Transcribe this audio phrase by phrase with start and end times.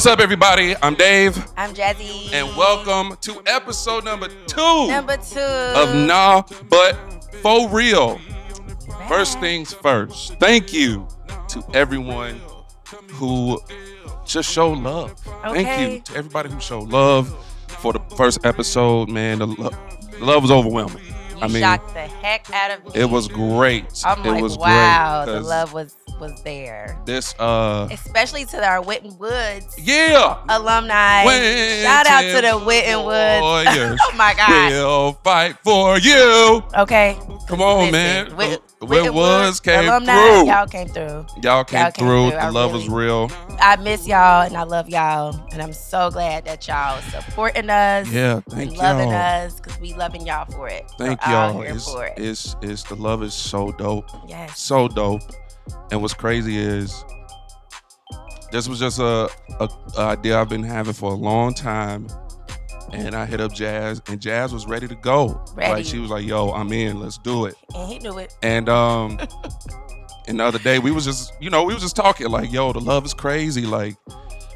[0.00, 0.74] What's up, everybody?
[0.80, 2.30] I'm Dave, I'm Jazzie.
[2.32, 5.38] and welcome to episode number two Number two.
[5.40, 6.40] of Nah
[6.70, 6.94] But
[7.42, 8.18] For Real.
[9.08, 11.06] First things first, thank you
[11.48, 12.40] to everyone
[13.10, 13.60] who
[14.24, 15.20] just showed love.
[15.42, 17.28] Thank you to everybody who showed love
[17.68, 19.40] for the first episode, man.
[19.40, 21.04] The, the love was overwhelming.
[21.40, 23.00] You I mean, shocked the heck out of me.
[23.00, 23.86] it was great.
[24.04, 25.34] I'm it like, was wow, great.
[25.34, 26.98] the love was was there.
[27.06, 30.42] This, uh, Especially to our Witten Woods yeah.
[30.50, 31.24] alumni.
[31.82, 33.96] Shout out to the Witten Woods.
[34.02, 34.70] Oh my God.
[34.70, 36.62] We'll fight for you.
[36.76, 37.16] Okay.
[37.48, 38.58] Come on, Listen, man.
[38.80, 40.46] The Witten Woods came alumni, through.
[40.46, 41.26] Y'all came through.
[41.42, 42.30] Y'all came Y'all came through.
[42.30, 42.40] through.
[42.40, 43.30] The love really- is real.
[43.60, 45.38] I miss y'all and I love y'all.
[45.52, 48.10] And I'm so glad that y'all supporting us.
[48.10, 49.46] Yeah, thank loving y'all.
[49.46, 50.90] us because we loving y'all for it.
[50.98, 51.62] Thank all y'all.
[51.62, 52.14] It's, for it.
[52.16, 54.08] it's it's the love is so dope.
[54.28, 54.58] yes.
[54.60, 55.22] So dope.
[55.90, 57.04] And what's crazy is
[58.52, 62.08] this was just a, a, a idea I've been having for a long time.
[62.92, 65.40] And I hit up Jazz, and Jazz was ready to go.
[65.54, 65.72] Ready.
[65.74, 66.98] Like she was like, "Yo, I'm in.
[66.98, 68.34] Let's do it." And he knew it.
[68.42, 69.20] And um,
[70.26, 72.72] and the other day we was just, you know, we was just talking like, "Yo,
[72.72, 73.94] the love is crazy." Like,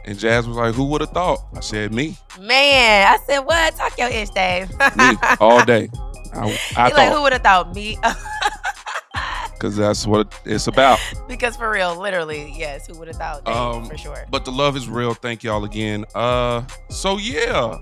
[0.04, 3.76] and Jazz was like, "Who would have thought?" I said, "Me, Man, I said, what?
[3.76, 4.68] Talk your ish, Dave.
[4.96, 5.88] me, all day."
[6.34, 7.96] I, I He like, who would have thought me?
[9.54, 10.98] because that's what it's about.
[11.28, 14.26] because for real, literally, yes, who would have thought Um, for sure.
[14.30, 15.14] But the love is real.
[15.14, 16.04] Thank y'all again.
[16.14, 17.78] Uh, so yeah,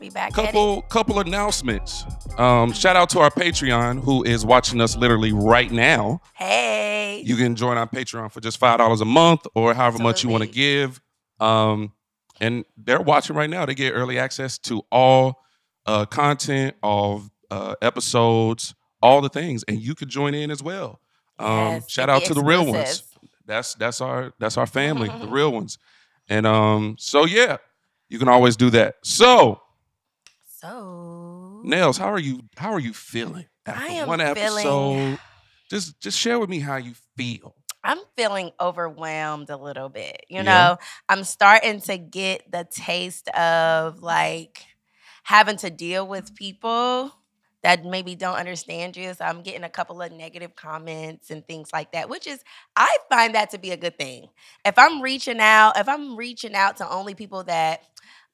[0.00, 2.04] We back couple couple announcements.
[2.38, 6.20] Um, shout out to our Patreon who is watching us literally right now.
[6.34, 7.22] Hey.
[7.24, 10.30] You can join our Patreon for just five dollars a month or however much you
[10.30, 11.00] want to give.
[11.38, 11.92] Um,
[12.40, 13.66] and they're watching right now.
[13.66, 15.42] They get early access to all
[15.84, 21.00] uh, content, all uh, episodes, all the things, and you could join in as well.
[21.38, 23.02] Um, Yes, shout out to the real ones.
[23.46, 25.78] That's that's our that's our family, the real ones.
[26.28, 27.56] And um, so yeah,
[28.08, 28.96] you can always do that.
[29.02, 29.60] So
[30.58, 32.42] So Nails, how are you?
[32.56, 34.62] How are you feeling after I am one episode?
[34.62, 35.18] feeling-
[35.70, 37.54] Just just share with me how you feel.
[37.82, 40.26] I'm feeling overwhelmed a little bit.
[40.28, 40.42] You Yeah.
[40.42, 40.76] know,
[41.08, 44.66] I'm starting to get the taste of like
[45.22, 47.12] having to deal with people
[47.62, 49.12] that maybe don't understand you.
[49.14, 52.42] So I'm getting a couple of negative comments and things like that, which is
[52.76, 54.28] I find that to be a good thing.
[54.64, 57.82] If I'm reaching out, if I'm reaching out to only people that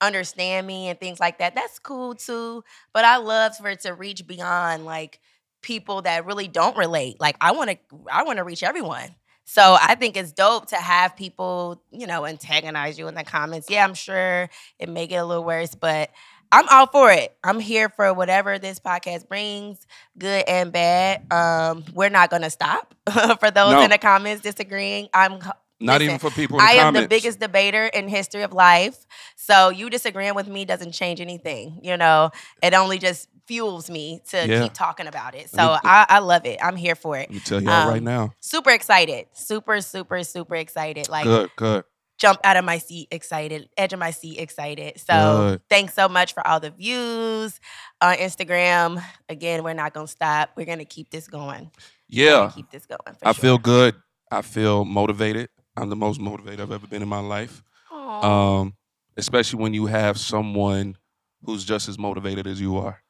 [0.01, 2.63] understand me and things like that, that's cool too.
[2.93, 5.21] But I love for it to reach beyond like
[5.63, 7.21] people that really don't relate.
[7.21, 7.77] Like I want to
[8.11, 9.15] I want to reach everyone.
[9.49, 13.71] So I think it's dope to have people, you know, antagonize you in the comments.
[13.71, 14.51] Yeah, I'm sure
[14.81, 16.11] it may get a little worse, but
[16.53, 17.37] I'm all for it.
[17.45, 19.87] I'm here for whatever this podcast brings,
[20.19, 21.31] good and bad.
[21.33, 22.95] Um, we're not gonna stop
[23.41, 23.83] for those No.
[23.83, 25.09] in the comments disagreeing.
[25.13, 25.39] I'm
[25.79, 27.05] Not Listen, even for people in the I am comments.
[27.05, 29.05] the biggest debater in history of life.
[29.37, 31.81] So you disagreeing with me doesn't change anything.
[31.83, 32.31] You know,
[32.63, 34.63] it only just fuels me to Yeah.
[34.63, 35.51] keep talking about it.
[35.51, 36.59] So me- I, I love it.
[36.63, 37.29] I'm here for it.
[37.29, 38.33] Let me tell y'all right Um, now.
[38.41, 39.27] Super excited.
[39.35, 41.09] Super, super, super excited.
[41.09, 41.85] Like Good, good.
[42.19, 44.99] Jump out of my seat excited, edge of my seat excited.
[45.01, 45.15] So
[45.51, 45.63] Good.
[45.69, 47.61] thanks so much for all the views
[48.01, 49.03] on Instagram.
[49.29, 50.51] Again, we're not gonna stop.
[50.57, 51.71] We're gonna keep this going.
[52.11, 53.17] We're Yeah, keep this going.
[53.19, 53.43] For I sure.
[53.43, 53.95] feel good.
[54.31, 55.49] I feel motivated.
[55.77, 57.63] I'm the most motivated I've ever been in my life.
[57.93, 58.59] Aw.
[58.61, 58.75] Um,
[59.17, 60.97] especially when you have someone
[61.43, 63.03] who's just as motivated as you are.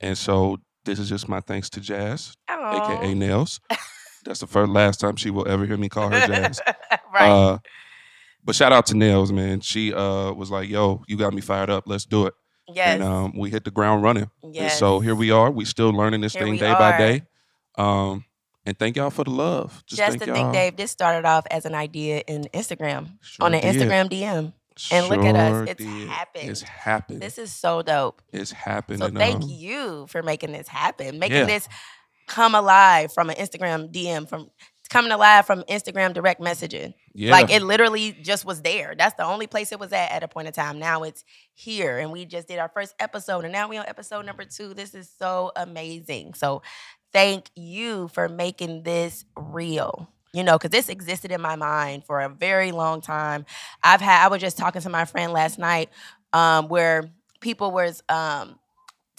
[0.00, 2.98] And so this is just my thanks to Jazz, Aw.
[2.98, 3.60] aka Nails.
[4.24, 6.60] That's the first last time she will ever hear me call her Jazz.
[7.12, 7.28] right.
[7.28, 7.58] Uh,
[8.44, 9.60] but shout out to Nails, man.
[9.60, 11.84] She uh, was like, "Yo, you got me fired up.
[11.86, 12.34] Let's do it."
[12.68, 12.94] yes.
[12.94, 14.30] And um, we hit the ground running.
[14.42, 14.78] And yes.
[14.78, 15.50] so here we are.
[15.50, 17.22] We still learning this Here thing day by day.
[17.76, 18.24] Um,
[18.66, 19.84] and thank y'all for the love.
[19.86, 20.36] Just, Just thank to y'all.
[20.36, 23.76] think, Dave, this started off as an idea in Instagram Sure on an did.
[23.76, 24.52] Instagram DM.
[24.90, 25.68] And look at us.
[25.68, 26.08] It's did.
[26.08, 26.50] happened.
[26.50, 27.22] It's happened.
[27.22, 28.22] This is so dope.
[28.32, 29.00] it's happened.
[29.00, 31.44] So thank um, you for making this happen, making Yeah.
[31.44, 31.68] this
[32.26, 34.50] come alive from an Instagram DM, from
[34.94, 36.94] coming alive from Instagram direct messaging.
[37.14, 37.32] Yeah.
[37.32, 38.94] Like it literally just was there.
[38.96, 40.78] That's the only place it was at at a point in time.
[40.78, 44.24] Now it's here, and we just did our first episode, and now we on episode
[44.24, 44.72] number two.
[44.72, 46.34] This is so amazing.
[46.34, 46.62] So
[47.12, 50.08] thank you for making this real.
[50.32, 53.46] You know, because this existed in my mind for a very long time.
[53.82, 54.24] I've had.
[54.24, 55.90] I was just talking to my friend last night,
[56.32, 57.10] um, where
[57.40, 58.60] people was um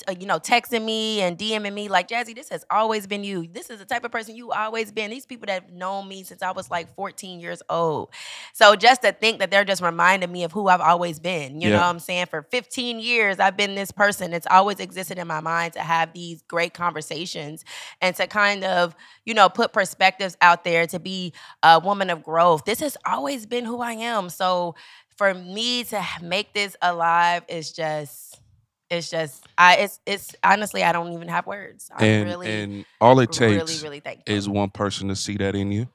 [0.07, 3.47] uh, you know, texting me and DMing me like, Jazzie, this has always been you.
[3.47, 5.11] This is the type of person you always been.
[5.11, 8.09] These people that have known me since I was like 14 years old.
[8.53, 11.61] So just to think that they're just reminding me of who I've always been.
[11.61, 12.27] You know what I'm saying?
[12.27, 14.33] For 15 years, I've been this person.
[14.33, 17.63] It's always existed in my mind to have these great conversations
[18.01, 18.95] and to kind of,
[19.25, 21.33] you know, put perspectives out there to be
[21.63, 22.65] a woman of growth.
[22.65, 24.29] This has always been who I am.
[24.29, 24.75] So
[25.17, 28.41] for me to make this alive is just
[28.89, 31.89] it's just I it's it's honestly I don't even have words.
[31.95, 34.33] I'm and really and all it takes really thankful.
[34.33, 35.87] is one person to see that in you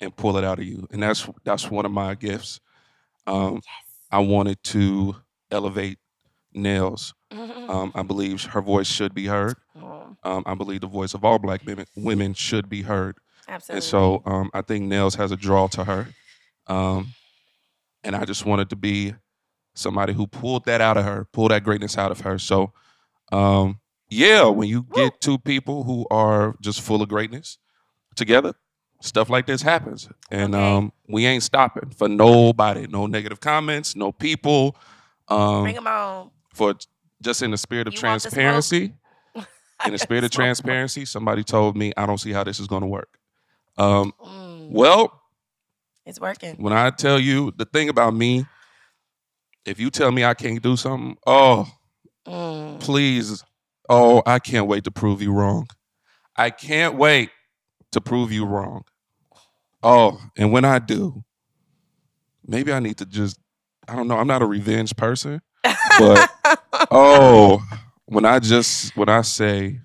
[0.00, 2.60] and pull it out of you, and that's that's one of my gifts.
[3.26, 3.62] Um, yes.
[4.10, 5.16] I wanted to
[5.50, 5.98] elevate.
[6.54, 7.14] Mhm.
[7.68, 9.56] Um, I believe her voice should be heard.
[9.76, 13.18] Mm, Um, I believe the voice of all black women women should be heard.
[13.46, 13.76] Absolutely.
[13.76, 16.08] And so um, I think Nails has a draw to her.
[16.66, 17.08] Um,
[18.02, 19.14] and I just wanted to be
[19.78, 22.38] somebody who pulled that out of her, pulled that greatness out of her.
[22.38, 22.72] So,
[23.32, 27.58] um, yeah, when you get two people who are just full of greatness
[28.16, 28.54] together,
[29.00, 30.08] stuff like this happens.
[30.30, 30.64] And Okay.
[30.76, 32.86] um, we ain't stopping for nobody.
[32.86, 34.76] No negative comments, no people.
[35.28, 36.30] Um, Bring them on.
[36.54, 36.74] for
[37.22, 38.32] just in the spirit of You want the smoke?
[38.32, 38.94] transparency,
[39.84, 42.82] in the spirit of transparency, somebody told me I don't see how this is going
[42.82, 43.18] to work.
[43.76, 45.20] Um, Mm, well,
[46.06, 46.56] it's working.
[46.56, 48.46] when I tell you the thing about me,
[49.68, 51.68] if you tell me I can't do something, oh,
[52.26, 52.78] Mm.
[52.80, 53.42] please,
[53.88, 55.66] oh, I can't wait to prove you wrong.
[56.36, 57.30] I can't wait
[57.92, 58.84] to prove you wrong.
[59.82, 61.24] Oh, and when I do,
[62.46, 63.38] maybe I need to just,
[63.86, 65.40] I don't know, I'm not a revenge person,
[65.98, 66.30] but
[66.90, 67.62] oh,
[68.06, 69.80] when I just, when I say,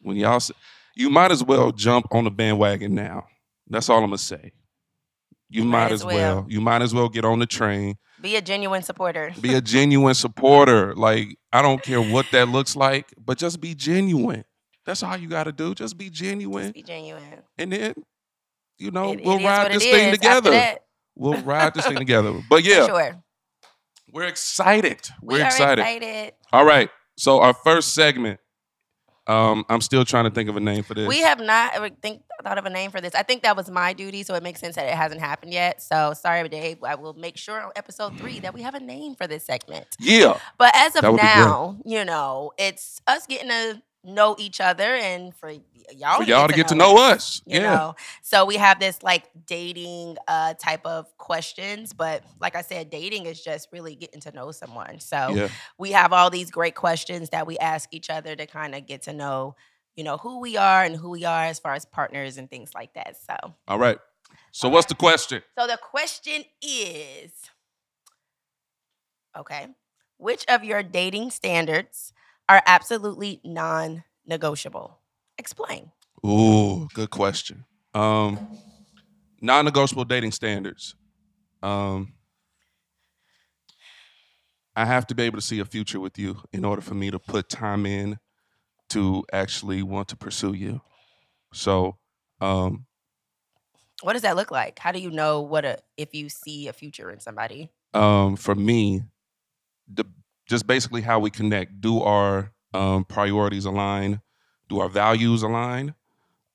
[0.00, 0.54] when y'all say,
[0.96, 3.26] you might as well jump on the bandwagon now.
[3.68, 4.52] That's all I'm to say.
[5.48, 6.44] You might, as well.
[6.48, 7.96] You might as well get on the train.
[8.20, 9.32] Be a genuine supporter.
[9.40, 10.94] Be a genuine supporter.
[10.94, 14.44] Like, I don't care what that looks like, but just be genuine.
[14.84, 15.74] That's all you got to do.
[15.74, 16.64] Just be genuine.
[16.64, 17.22] Just be genuine.
[17.58, 17.94] And then,
[18.78, 20.12] you know, It- it we'll is ride this thing.
[20.12, 20.76] Together.
[21.14, 22.32] We'll ride this thing together.
[22.48, 23.22] But yeah, sure.
[24.12, 25.00] we're excited.
[25.22, 25.80] We We're are excited.
[25.82, 26.32] excited.
[26.52, 26.90] All right.
[27.16, 28.40] So our first segment.
[29.28, 31.06] Um, I'm still trying to think of a name for this.
[31.06, 33.14] We have not ever think thought of a name for this.
[33.14, 35.82] I think that was my duty, so it makes sense that it hasn't happened yet.
[35.82, 36.82] So sorry, Dave.
[36.82, 39.86] I will make sure on episode three that we have a name for this segment.
[40.00, 40.38] yeah.
[40.56, 41.34] But as of would be great.
[41.34, 43.82] now, you know, it's us getting to
[44.14, 47.42] know each other and for y'all For y'all to get to know us.
[47.46, 47.62] you Yeah.
[47.74, 52.90] know so we have this like dating uh type of questions but like i said
[52.90, 55.48] dating is just really getting to know someone so Yeah.
[55.78, 59.02] we have all these great questions that we ask each other to kind of get
[59.02, 59.54] to know
[59.96, 62.72] you know who we are and who we are as far as partners and things
[62.74, 63.98] like that so All right.
[64.52, 65.42] So what's the question?
[65.58, 67.32] so the question is
[69.36, 69.66] okay
[70.16, 72.12] which of your dating standards
[72.48, 74.98] are absolutely non-negotiable
[75.38, 75.90] explain
[76.26, 77.64] Ooh, good question.
[77.94, 78.58] Um,
[79.40, 80.94] non-negotiable dating standards.
[81.62, 82.14] Um,
[84.74, 87.10] I have to be able to see a future with you in order for me
[87.10, 88.18] to put time in
[88.90, 90.80] to actually want to pursue you.
[91.52, 91.98] So,
[92.40, 92.86] um,
[94.02, 96.72] what does that look like how do you know what a if you see a
[96.72, 99.02] future in somebody um, for me,
[99.92, 100.04] the
[100.48, 101.80] just basically how we connect.
[101.80, 104.20] Do our um, priorities align?
[104.68, 105.94] Do our values align?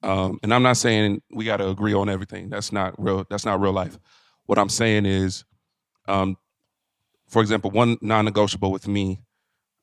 [0.01, 2.49] Um, and I'm not saying we got to agree on everything.
[2.49, 3.25] That's not real.
[3.29, 3.97] That's not real life.
[4.45, 5.45] What I'm saying is,
[6.07, 6.35] um,
[7.29, 9.21] for example, one non-negotiable with me,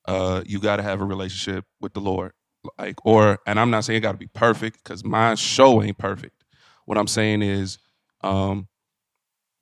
[0.06, 2.32] uh, you got to have a relationship with the Lord.
[2.78, 5.96] Like, or, and I'm not saying it got to be perfect because my show ain't
[5.96, 6.44] perfect.
[6.84, 7.78] What I'm saying is,
[8.22, 8.68] um,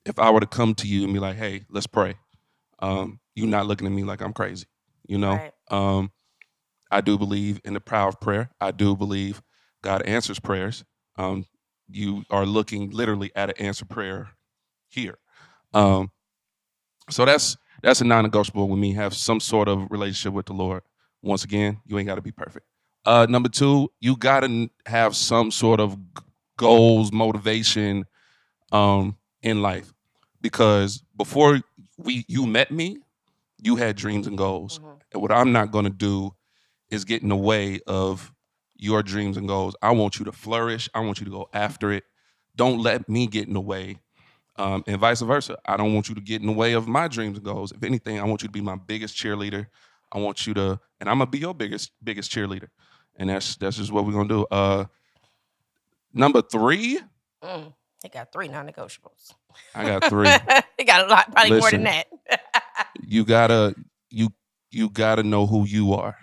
[0.05, 2.15] if I were to come to you and be like, "Hey, let's pray,"
[2.79, 4.65] um, you not looking at me like I'm crazy,
[5.07, 5.35] you know.
[5.35, 5.53] Right.
[5.71, 6.11] Um,
[6.91, 8.49] I do believe in the power of prayer.
[8.59, 9.41] I do believe
[9.83, 10.83] God answers prayers.
[11.17, 11.45] Um,
[11.89, 14.29] you are looking literally at an answer prayer
[14.89, 15.17] here.
[15.73, 16.11] Um,
[17.09, 18.93] so that's that's a non-negotiable with me.
[18.93, 20.83] Have some sort of relationship with the Lord.
[21.21, 22.65] Once again, you ain't got to be perfect.
[23.05, 25.97] Uh, number two, you got to have some sort of
[26.57, 28.05] goals, motivation
[28.71, 29.93] um, in life,
[30.41, 31.61] because before
[31.97, 32.99] we you met me,
[33.61, 34.79] you had dreams and goals.
[34.79, 34.99] Mhm.
[35.13, 36.35] And what I'm not going to do
[36.89, 38.33] is get in the way of
[38.75, 39.75] your dreams and goals.
[39.81, 40.89] I want you to flourish.
[40.93, 42.05] I want you to go after it.
[42.55, 43.99] Don't let me get in the way.
[44.55, 45.57] Um, and vice versa.
[45.65, 47.71] I don't want you to get in the way of my dreams and goals.
[47.71, 49.67] If anything, I want you to be my biggest cheerleader.
[50.11, 52.67] I want you to, and I'm gonna be your biggest biggest cheerleader.
[53.15, 54.45] And that's that's just what we're gonna do.
[54.51, 54.85] Uh,
[56.13, 56.99] number three,
[57.41, 57.73] Mm,
[58.03, 59.33] they got three non-negotiables.
[59.75, 60.27] I got three.
[60.79, 62.07] you got a lot, probably more than that.
[63.01, 63.75] you gotta
[64.09, 64.33] you
[64.71, 66.17] you gotta know who you are.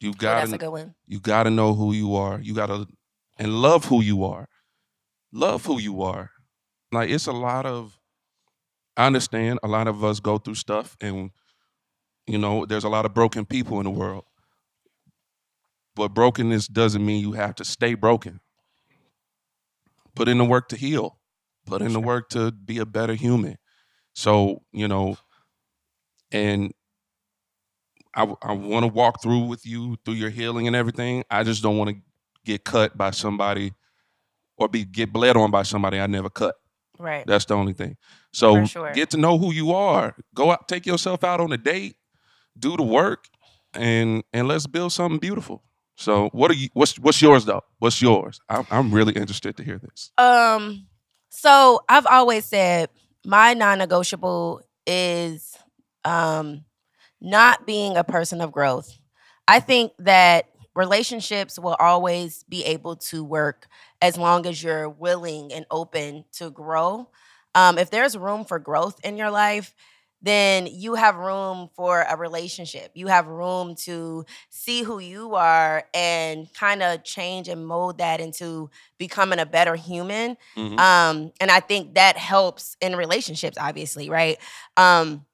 [0.00, 0.94] You Oh, gotta that's a good one.
[1.06, 2.38] You got to know who you are.
[2.40, 2.86] You got to
[3.38, 4.48] and love who you are.
[5.32, 6.30] Love who you are.
[6.92, 7.98] Like it's a lot of
[8.96, 11.30] I understand a lot of us go through stuff and
[12.26, 14.24] you know, there's a lot of broken people in the world.
[15.94, 18.40] But brokenness doesn't mean you have to stay broken.
[20.14, 21.18] Put in the work to heal.
[21.66, 23.56] Put in the work to be a better human.
[24.14, 25.16] So you know,
[26.32, 26.72] and
[28.14, 31.24] I I want to walk through with you through your healing and everything.
[31.30, 31.96] I just don't want to
[32.44, 33.72] get cut by somebody
[34.56, 36.54] or be get bled on by somebody I never cut.
[36.98, 37.26] Right.
[37.26, 37.96] That's the only thing.
[38.32, 38.92] So sure.
[38.92, 40.14] get to know who you are.
[40.34, 41.96] Go out, take yourself out on a date,
[42.58, 43.26] do the work,
[43.74, 45.62] and and let's build something beautiful.
[45.96, 46.68] So what are you?
[46.74, 47.62] What's what's yours though?
[47.78, 48.40] What's yours?
[48.48, 50.10] I'm I'm really interested to hear this.
[50.18, 50.86] Um,
[51.36, 52.88] so I've always said
[53.24, 55.56] my non-negotiable is
[56.04, 56.64] um
[57.20, 58.98] not being a person of growth.
[59.48, 63.68] I think that relationships will always be able to work
[64.02, 67.08] as long as you're willing and open to grow.
[67.54, 69.74] Um, if there's room for growth in your life,
[70.26, 72.90] then you have room for a relationship.
[72.94, 78.20] You have room to see who you are and kind of change and mold that
[78.20, 80.36] into becoming a better human.
[80.56, 80.78] Mhm.
[80.78, 84.38] Um, and I think that helps in relationships, obviously, right?
[84.76, 85.26] Um,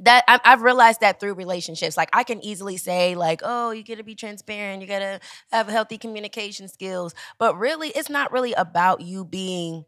[0.00, 3.98] that I've realized that through relationships, like I can easily say, like, "Oh, you got
[3.98, 4.82] to be transparent.
[4.82, 5.20] You got to
[5.52, 9.84] have healthy communication skills," but really, it's not really about you being,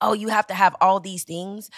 [0.00, 1.68] "Oh, you have to have all these things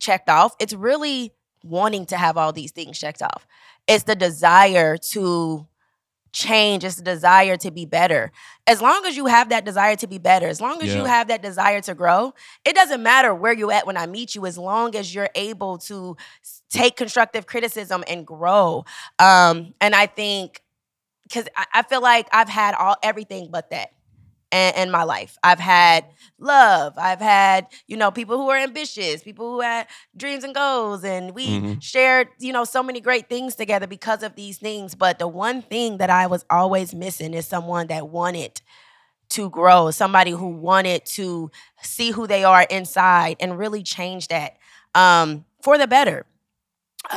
[0.00, 1.32] checked off." It's really
[1.66, 3.46] wanting to have all these things checked off.
[3.86, 5.66] It's the desire to
[6.32, 6.84] change.
[6.84, 8.30] It's the desire to be better.
[8.66, 11.28] As long as you have that desire to be better, as long as you have
[11.28, 14.58] that desire to grow, it doesn't matter where you at when I meet you, as
[14.58, 16.16] long as you're able to
[16.68, 18.84] take constructive criticism and grow.
[19.18, 20.60] Um, and I think
[21.22, 23.90] because I, I feel like I've had all everything but that
[24.56, 25.36] in, in my life.
[25.42, 26.04] I've had
[26.38, 26.94] love.
[26.98, 29.86] I've had, you know, people who are ambitious, people who had
[30.16, 31.82] dreams and goals, and we Mhm.
[31.82, 34.94] shared, you know, so many great things together because of these things.
[34.94, 38.60] But the one thing that I was always missing is someone that wanted
[39.30, 41.50] to grow, somebody who wanted to
[41.82, 44.56] see who they are inside and really change that
[44.94, 46.24] um, for the better.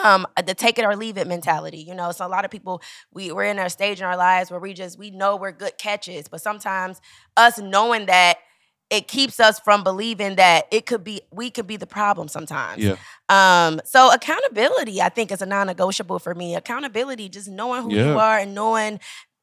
[0.04, 2.12] Um, the take it or leave it mentality, you know.
[2.12, 2.82] So a lot of people,
[3.12, 5.78] we we're in our stage in our lives where we just we know we're good
[5.78, 7.02] catches, but sometimes
[7.38, 8.38] us knowing that
[8.90, 12.84] it keeps us from believing that it could be we could be the problem sometimes.
[12.84, 12.96] Yeah.
[13.30, 16.56] Um, so accountability, I think, is a non-negotiable for me.
[16.56, 18.14] Accountability, just knowing who Yeah.
[18.14, 19.00] you are and knowing,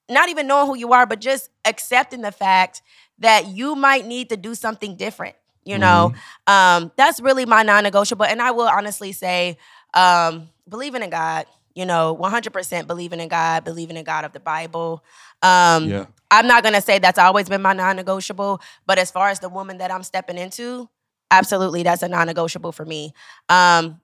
[0.08, 2.82] not even knowing who you are, but just accepting the fact
[3.18, 5.36] that you might need to do something different.
[5.64, 6.12] You know,
[6.46, 8.24] um, that's really my non-negotiable.
[8.24, 9.58] And I will honestly say,
[9.96, 11.46] um, believing in God.
[11.74, 15.04] You know, 100% believing in God, believing in God of the Bible.
[15.42, 16.06] Um, Yeah.
[16.30, 19.78] I'm not gonna say that's always been my non-negotiable, but as far as the woman
[19.78, 20.88] that I'm stepping into,
[21.30, 23.12] absolutely that's a non-negotiable for me.
[23.48, 24.00] Um,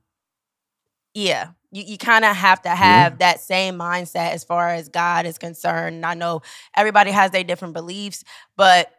[1.15, 5.27] yeah, you, you kind of have to have that same mindset as far as God
[5.27, 5.97] is concerned.
[5.97, 6.43] And I know
[6.77, 8.25] everybody has their different beliefs,
[8.57, 8.91] but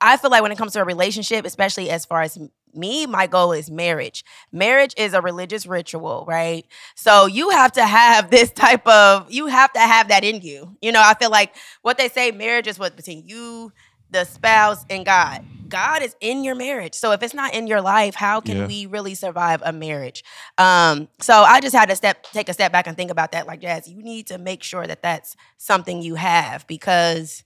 [0.00, 2.38] I feel like when it comes to a relationship, especially as far as
[2.74, 4.24] me, my goal is marriage.
[4.52, 6.64] Marriage is a religious ritual, right?
[6.94, 10.76] So you have to have this type of, you have to have that in you.
[10.82, 13.72] You know, I feel like what they say marriage is what between you,
[14.10, 15.42] the spouse, and God.
[15.68, 16.94] God is in your marriage.
[16.94, 18.66] So if it's not in your life, how can Yeah.
[18.66, 20.24] we really survive a marriage?
[20.56, 23.46] Um, so I just had to step take a step back and think about that.
[23.46, 27.44] Like, Jazz, you need to make sure that that's something you have because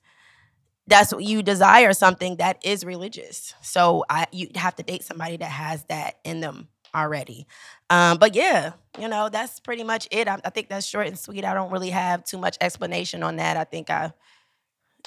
[0.86, 3.54] that's what you desire something that is religious.
[3.62, 7.46] So I you have to date somebody that has that in them already.
[7.88, 10.28] Um, but yeah, you know that's pretty much it.
[10.28, 11.44] I, I think that's short and sweet.
[11.44, 13.56] I don't really have too much explanation on that.
[13.56, 14.12] I think I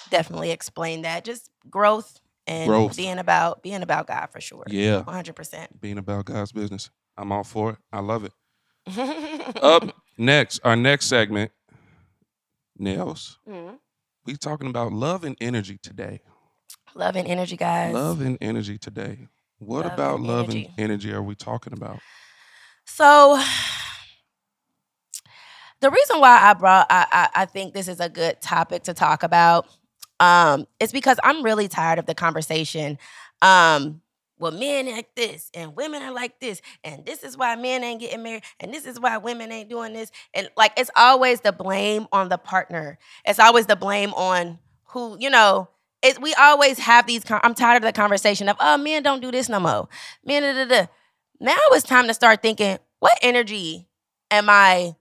[0.10, 1.26] definitely explained that.
[1.26, 2.96] Just growth and Growth.
[2.96, 4.64] being about being about God for sure.
[4.68, 5.02] Yeah.
[5.02, 5.82] one hundred percent.
[5.82, 6.90] Being about God's business.
[7.18, 7.78] I'm all for it.
[7.92, 8.34] I love it.
[9.64, 9.84] Up
[10.18, 11.52] next, our next segment,
[12.78, 13.40] Nails.
[13.50, 13.80] Mhm.
[14.26, 16.22] We talking about love and energy today.
[16.96, 17.94] Love and energy, guys.
[17.94, 19.28] Love and energy today.
[19.60, 20.66] What Love about and love energy.
[20.78, 22.00] and energy are we talking about?
[22.86, 23.42] So
[25.82, 28.94] the reason why I brought I, I I think this is a good topic to
[28.94, 29.68] talk about
[30.20, 32.98] um is because I'm really tired of the conversation.
[33.42, 34.02] Um
[34.38, 38.02] well, men like this and women are like this, and this is why men ain't
[38.02, 40.12] getting married, and this is why women ain't doing this.
[40.34, 42.98] And like it's always the blame on the partner.
[43.26, 45.70] It's always the blame on who, you know,
[46.02, 49.32] it, we always have these I'm tired of the conversation of, oh, men don't do
[49.32, 49.88] this no more.
[50.24, 50.88] Men da, da, da.
[51.40, 53.88] Now it's time to start thinking, what energy
[54.32, 54.96] am I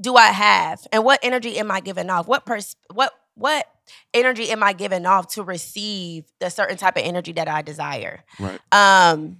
[0.00, 0.86] do I have?
[0.92, 2.26] And what energy am I giving off?
[2.26, 3.66] What pers- what what
[4.14, 8.24] energy am I giving off to receive the certain type of energy that I desire?
[8.38, 8.60] Right.
[8.72, 9.38] Um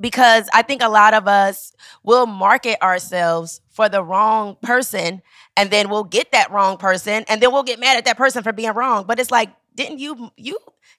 [0.00, 1.72] because I think a lot of us
[2.02, 5.20] will market ourselves for the wrong person
[5.56, 8.42] and then we'll get that wrong person and then we'll get mad at that person
[8.42, 9.04] for being wrong.
[9.06, 10.58] But it's like, didn't you you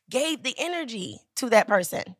[0.09, 2.15] gave the energy to that person?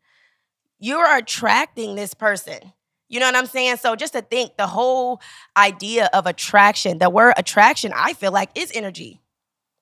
[0.79, 2.73] You're attracting this person.
[3.07, 3.77] You know what I'm saying?
[3.77, 5.21] So just to think the whole
[5.55, 9.19] idea of attraction, the word attraction, I feel like is energy.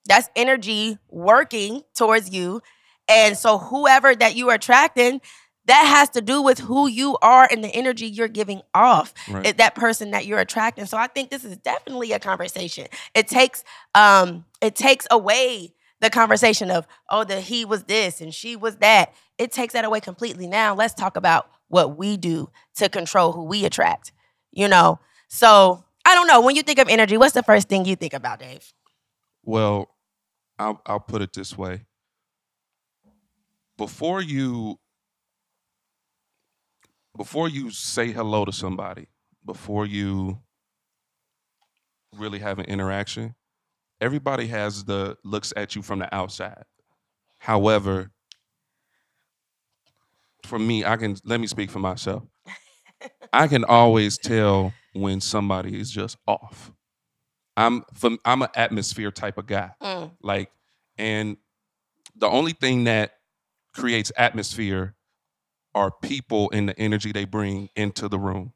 [0.05, 2.61] That's energy working towards you.
[3.07, 5.21] And so whoever that you are attracting,
[5.65, 9.45] that has to do with who you are and the energy you're giving off Right.
[9.45, 10.85] it- that person that you're attracting.
[10.87, 12.87] So i think this is definitely a conversation.
[13.13, 13.63] It takes
[13.93, 18.77] um it takes away the conversation of oh the he was this and she was
[18.77, 19.13] that.
[19.37, 20.47] It takes that away completely.
[20.47, 24.11] Now let's talk about what we do to control who we attract
[24.51, 24.99] you know?
[25.27, 26.41] So i don't know.
[26.41, 28.73] When you think of energy what's the first thing you think about dave
[29.43, 29.89] Well,
[30.59, 31.85] I'll I'll put it this way.
[33.77, 34.79] Before you
[37.17, 39.07] before you say hello to somebody,
[39.45, 40.39] before you
[42.15, 43.35] really have an interaction,
[44.01, 46.63] everybody has the looks at you from the outside.
[47.39, 48.11] However,
[50.45, 52.23] for me, I can let me speak for myself.
[53.33, 56.71] I can always tell when somebody is just off.
[57.59, 59.71] I'm from I'm an atmosphere type of guy.
[59.81, 60.49] Mm, Like,
[60.97, 61.37] and
[62.15, 63.11] the only thing that
[63.73, 64.95] creates atmosphere
[65.75, 68.53] are people and the energy they bring into the room.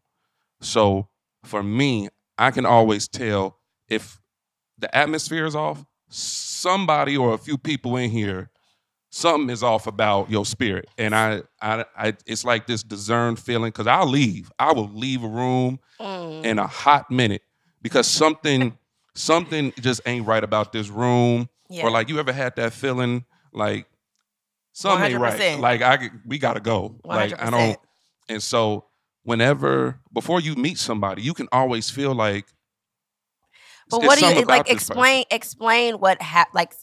[0.62, 1.10] So
[1.44, 3.58] for me, I can always tell
[3.90, 4.20] if
[4.78, 8.50] the atmosphere is off, somebody or a few people in here,
[9.12, 10.88] something is off about your spirit.
[10.98, 14.50] And I, I, I it's like this discerned feeling because I'll leave.
[14.58, 16.46] I will leave a room mm.
[16.46, 17.42] in a hot minute
[17.82, 18.78] because something
[19.16, 21.84] something just ain't right about this room yeah.
[21.84, 23.86] or like you ever had that feeling like
[24.72, 27.78] something ain't right like I we gotta go like i don't
[28.28, 28.86] and so
[29.24, 32.46] whenever before you meet somebody you can always feel like
[33.90, 34.70] But what do you like?
[34.70, 36.74] Explain explain what hap like.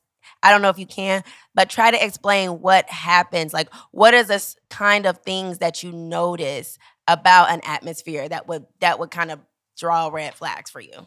[0.43, 1.23] I don't know if you can,
[1.55, 3.53] but try to explain what happens.
[3.53, 8.65] Like, what is this kind of things that you notice about an atmosphere that would
[8.81, 9.41] that would kind of
[9.77, 11.07] draw red flags for you?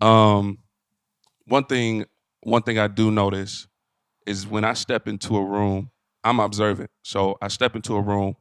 [0.00, 0.58] Um
[1.46, 2.04] one thing
[2.42, 3.68] one thing i do notice
[4.26, 5.90] is when i step into a room
[6.24, 6.90] i'm observant.
[7.02, 8.36] So i step into a room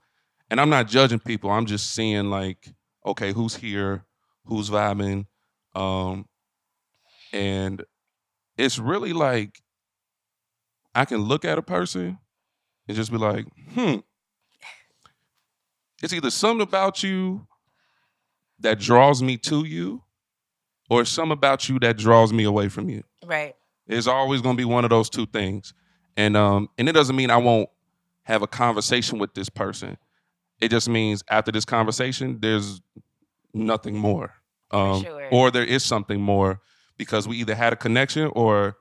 [0.49, 1.51] and i'm not judging people.
[1.51, 2.69] I'm just seeing like
[3.05, 4.05] okay who's here?
[4.45, 5.27] Who's vibing?
[5.75, 6.25] Um
[7.33, 7.83] and
[8.57, 9.61] it's really like
[10.95, 12.17] i can look at a person
[12.87, 13.97] and just be like hmm
[16.01, 17.47] it's either something about you
[18.59, 20.03] that draws me to you
[20.89, 23.56] or something about you that draws me away from you Right.
[23.88, 25.73] it's always going to be one of those two things
[26.17, 27.69] and um and it doesn't mean i won't
[28.23, 29.97] have a conversation with this person
[30.60, 32.82] it just means after this conversation there's
[33.54, 34.34] nothing more
[34.71, 35.28] um sure.
[35.32, 36.60] or there is something more
[36.97, 38.75] because we either had a connection or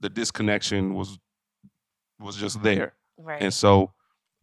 [0.00, 1.18] the disconnection was
[2.18, 3.42] was just there Right.
[3.42, 3.92] and so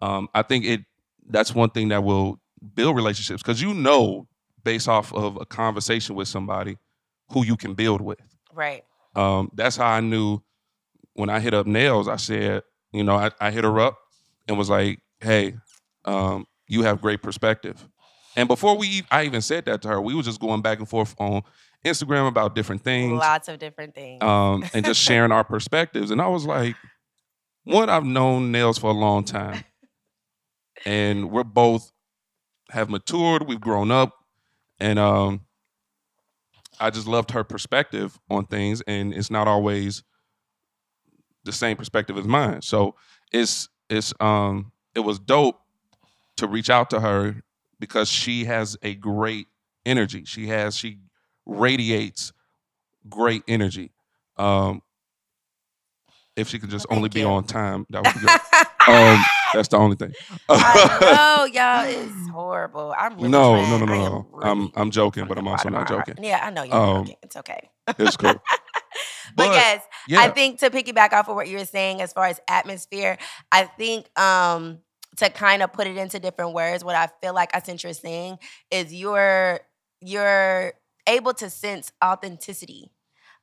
[0.02, 0.82] um i think it
[1.30, 2.40] that's one thing that will
[2.74, 4.28] build relationships because you know
[4.64, 6.78] based off of a conversation with somebody
[7.32, 8.20] who you can build with
[8.54, 8.84] right.
[9.16, 10.42] um, that's how I knew
[11.14, 12.08] when I hit up Nails.
[12.08, 13.98] I said, you know, I, I hit her up
[14.48, 15.56] and was like, "Hey,
[16.06, 17.88] um, you have great perspective."
[18.36, 20.88] And before we, I even said that to her, we was just going back and
[20.88, 21.42] forth on
[21.84, 24.22] Instagram about different things, Lots of different things.
[24.24, 26.12] um, and just sharing our perspectives.
[26.12, 26.76] And I was like,
[27.64, 29.64] "One, I've known Nails for a long time,
[30.86, 31.92] and we're both
[32.70, 33.48] have matured.
[33.48, 34.14] We've grown up,
[34.80, 35.42] and um,
[36.80, 40.04] I just loved her perspective on things, and it's not always
[41.44, 42.62] the same perspective as mine.
[42.62, 42.96] So
[43.32, 45.60] it's it's um it was dope
[46.38, 47.42] to reach out to her
[47.80, 49.48] because she has a great
[49.86, 50.26] energy.
[50.26, 51.00] She has she
[51.46, 52.34] radiates
[53.10, 53.92] great energy.
[54.38, 54.82] Um
[56.36, 57.28] if she could just only be you.
[57.28, 58.40] on time, that would be good.
[58.88, 59.24] Um
[59.54, 60.14] that's the only thing.
[60.50, 61.86] oh, y'all.
[61.86, 62.94] It's horrible.
[62.98, 64.40] I'm really No, no, no, no, no.
[64.42, 66.16] I'm- I'm joking, but I'm also not joking.
[66.22, 67.16] Yeah, I know you're Um, joking.
[67.24, 67.70] It's okay.
[67.98, 68.34] it's cool.
[69.36, 70.22] But, But, yes, Yeah.
[70.22, 73.18] I think to piggyback off of what you were saying as far as atmosphere,
[73.52, 74.80] I think um
[75.18, 77.94] to kind of put it into different words, what I feel like I sense you're
[77.94, 78.40] saying
[78.72, 79.60] is you're
[80.02, 80.74] you're
[81.08, 82.92] able to sense authenticity.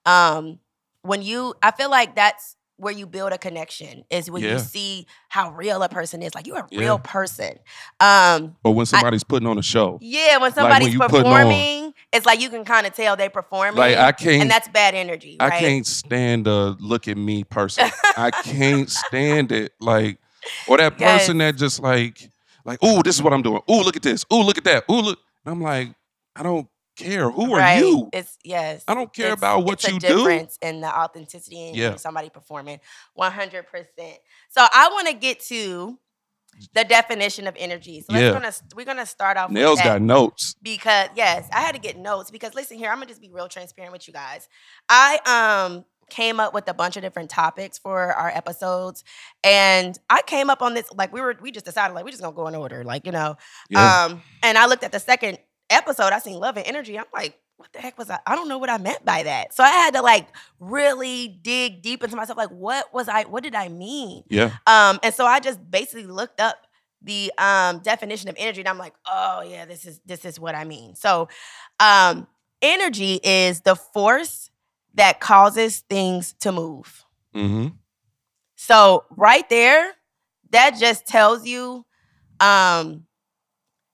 [0.06, 0.58] Um
[1.02, 4.54] when you I feel like that's where you build a connection is when Yeah.
[4.54, 6.34] you see how real a person is.
[6.34, 6.80] Like you're a Yeah.
[6.80, 7.58] real person.
[8.00, 9.98] Um or when somebody's putting on a show.
[10.02, 13.28] yeah, when when somebody's putting on- performing, it's like you can kind of tell they
[13.28, 13.76] performing.
[13.78, 15.60] Like I can't and that's bad energy, I right?
[15.60, 17.90] can't stand a look at me person.
[18.16, 19.72] I can't stand it.
[19.80, 20.18] Like,
[20.68, 22.28] or that person that just like,
[22.64, 23.60] like, oh, this is what I'm doing.
[23.68, 24.24] Oh, look at this.
[24.30, 24.84] Oh, look at that.
[24.88, 25.18] Oh, look.
[25.46, 25.94] And I'm like,
[26.36, 27.30] I don't care.
[27.30, 27.78] Who are right.
[27.84, 28.08] you?
[28.12, 28.84] It's yes.
[28.88, 30.08] I don't care It's- about what it's you a do.
[30.18, 31.96] difference in the authenticity and Yeah.
[31.96, 32.80] somebody performing
[33.18, 34.18] 100%.
[34.50, 35.98] So I want to get to
[36.72, 38.00] the definition of energy.
[38.00, 38.32] So let's Yeah.
[38.32, 39.50] gonna we're gonna start off.
[39.50, 40.54] Nails got notes.
[40.62, 43.48] because yes, I had to get notes because listen here, I'm gonna just be real
[43.48, 44.48] transparent with you guys.
[44.88, 45.18] I
[45.66, 49.02] um came up with a bunch of different topics for our episodes,
[49.42, 52.22] and I came up on this like we were we just decided like we're just
[52.22, 53.36] gonna go in order, like you know.
[53.70, 54.04] Yeah.
[54.04, 55.38] Um, and I looked at the second
[55.74, 56.98] episode, I seen love and energy.
[56.98, 58.18] I'm like, what the heck was I?
[58.26, 59.54] I don't know what I meant by that.
[59.54, 60.26] So I had to like
[60.58, 63.24] really dig deep into myself, like what was I?
[63.24, 64.24] What did I mean?
[64.28, 64.50] yeah.
[64.66, 66.56] Um, and so I just basically looked up
[67.02, 70.54] the um definition of energy, and I'm like, oh yeah, this is this is what
[70.54, 70.94] I mean.
[70.94, 71.28] So,
[71.78, 72.26] um,
[72.62, 74.50] energy is the force
[74.94, 77.04] that causes things to move.
[77.34, 77.68] Mm-hmm.
[78.56, 79.92] So right there,
[80.50, 81.84] that just tells you
[82.40, 83.06] um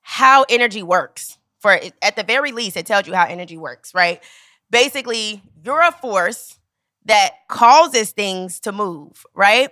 [0.02, 1.38] how energy works.
[1.60, 4.22] For at the very least, it tells you how energy works, right?
[4.70, 6.58] Basically, you're a force
[7.06, 9.70] that causes things to move, right?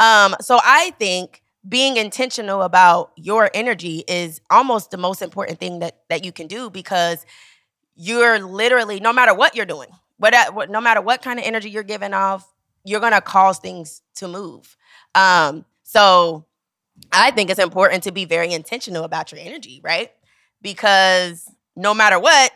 [0.00, 5.80] Um, so I think being intentional about your energy is almost the most important thing
[5.80, 7.26] that that you can do because
[7.96, 9.88] you're literally no matter what you're doing,
[10.18, 12.52] what, no matter what kind of energy you're giving off,
[12.84, 14.76] you're gonna cause things to move.
[15.14, 16.44] Um, so
[17.12, 20.10] I think it's important to be very intentional about your energy, right?
[20.62, 22.52] Because no matter what,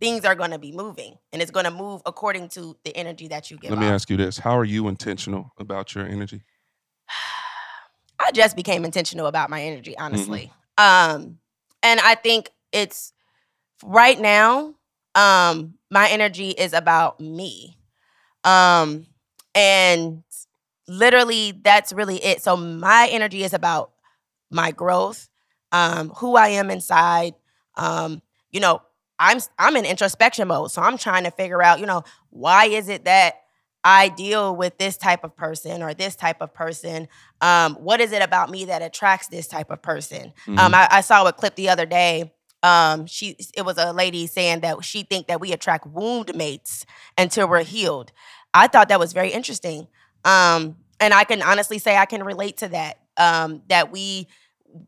[0.00, 3.58] things are gonna be moving, and it's gonna move according to the energy that you
[3.58, 3.70] give.
[3.70, 3.92] Let me off.
[3.92, 6.42] ask you this: How are you intentional about your energy?
[8.18, 10.52] I just became intentional about my energy, honestly.
[10.78, 11.38] Um,
[11.82, 13.12] and I think it's
[13.84, 14.74] right now,
[15.14, 17.78] um, my energy is about me.
[18.44, 19.06] Um,
[19.54, 20.22] and
[20.88, 22.42] literally that's really it.
[22.42, 23.92] So my energy is about
[24.50, 25.28] my growth,
[25.72, 27.34] um, who I am inside.
[27.76, 28.82] Um, you know,
[29.18, 30.70] I'm I'm in introspection mode.
[30.70, 33.36] So I'm trying to figure out, you know, why is it that
[33.82, 37.08] I deal with this type of person or this type of person?
[37.40, 40.32] Um, what is it about me that attracts this type of person?
[40.48, 40.74] Um, Mhm.
[40.74, 42.32] I, I saw a clip the other day.
[42.62, 46.84] Um, she it was a lady saying that she think that we attract wound mates
[47.16, 48.12] until we're healed.
[48.52, 49.86] I thought that was very interesting.
[50.24, 52.98] Um, and I can honestly say I can relate to that.
[53.18, 54.26] Um, that we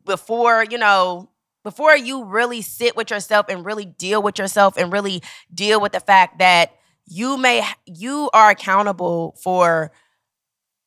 [0.05, 1.29] before, you know,
[1.63, 5.21] before you really sit with yourself and really deal with yourself and really
[5.53, 6.73] deal with the fact that
[7.05, 9.91] you may you are accountable for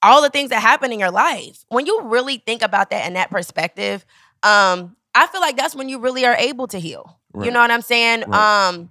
[0.02, 1.64] all the things that happen in your life.
[1.68, 4.04] When you really think about that in that perspective,
[4.42, 7.18] um, I feel like that's when you really are able to heal.
[7.34, 8.24] You know what I'm saying?
[8.26, 8.68] Right.
[8.68, 8.90] Um,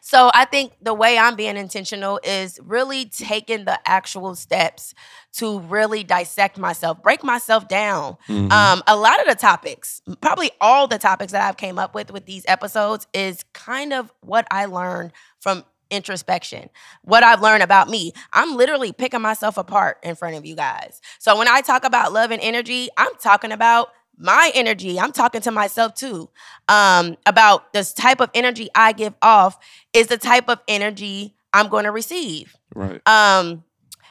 [0.00, 4.94] so I think the way I'm being intentional is really taking the actual steps
[5.34, 8.16] to really dissect myself, break myself down.
[8.28, 8.52] Mhm.
[8.52, 12.10] Um, a lot of the topics, probably all the topics that I've came up with
[12.12, 16.70] with these episodes is kind of what I learned from introspection.
[17.02, 18.12] What I've learned about me.
[18.32, 21.00] I'm literally picking myself apart in front of you guys.
[21.18, 24.98] So when I talk about love and energy, I'm talking about my energy.
[24.98, 26.30] I'm talking to myself too.
[26.68, 29.58] Um, about this type of energy I give off
[29.92, 32.56] is the type of energy I'm going to receive.
[32.74, 33.06] right.
[33.06, 33.64] Um,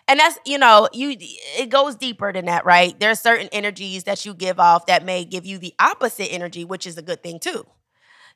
[0.07, 2.99] and that's you know you it goes deeper than that, right?
[2.99, 6.65] There are certain energies that you give off that may give you the opposite energy,
[6.65, 7.65] which is a good thing too.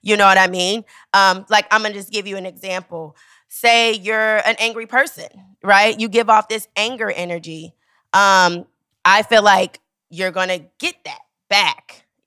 [0.01, 0.85] You know what I mean?
[1.13, 3.17] Um, like I'm gonna just give you an example.
[3.49, 5.27] Say you're an angry person,
[5.63, 5.99] right?
[5.99, 7.73] You give off this anger energy.
[8.13, 8.67] Um,
[9.03, 11.24] I feel like you're gonna get that.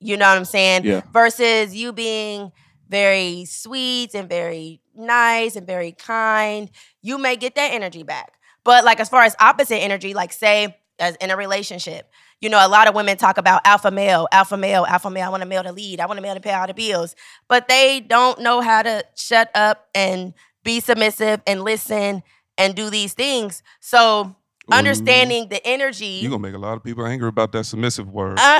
[0.09, 0.85] You know what I'm saying?
[0.85, 1.01] Yeah.
[1.13, 2.51] Versus you being
[2.89, 6.71] very sweet and very nice and very kind,
[7.03, 8.33] you may get that energy back.
[8.63, 12.65] But like as far as opposite energy, like say as in a relationship, you know,
[12.65, 15.27] a lot of women talk about alpha male, alpha male, alpha male.
[15.27, 15.99] I want a male to lead.
[15.99, 17.15] I want a male to pay all the bills.
[17.47, 22.23] But they don't know how to shut up and be submissive and listen
[22.57, 23.61] and do these things.
[23.79, 24.35] So
[24.71, 26.19] understanding the energy.
[26.23, 28.39] You're gonna make a lot of people angry about that submissive word.
[28.39, 28.59] Uh!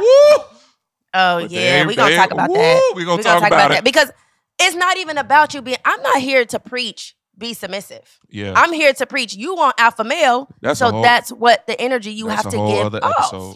[1.14, 2.94] Oh But yeah, they- we gonna talk about woo, that.
[2.96, 3.76] we gonna We talk about it.
[3.76, 4.12] that because
[4.60, 5.78] it's not even about you being.
[5.86, 8.20] I'm not here to preach be submissive.
[8.30, 8.52] Yeah.
[8.56, 9.34] I'm here to preach.
[9.34, 12.96] You want alpha male, That's so whole- that's what the energy you have to give
[12.96, 13.04] off.
[13.18, 13.56] episode.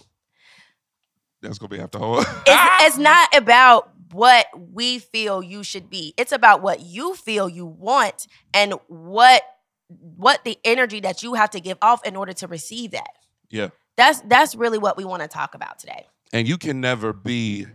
[1.42, 2.20] That's gonna be after whole.
[2.22, 6.14] It's, it's not about what we feel you should be.
[6.18, 9.44] It's about what you feel you want and what
[9.90, 13.10] what the energy that you have to give off in order to receive that.
[13.50, 13.70] yeah.
[13.98, 16.08] That's that's really what we want to talk about today.
[16.34, 17.68] And you can never be,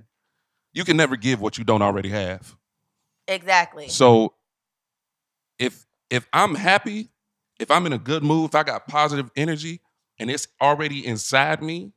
[0.74, 2.56] you can never give what you don't already have.
[3.28, 3.88] Exactly.
[3.88, 4.34] So
[5.58, 7.08] if if I'm happy,
[7.58, 9.80] if I'm in a good mood, if I got positive energy
[10.18, 11.92] and it's already inside me,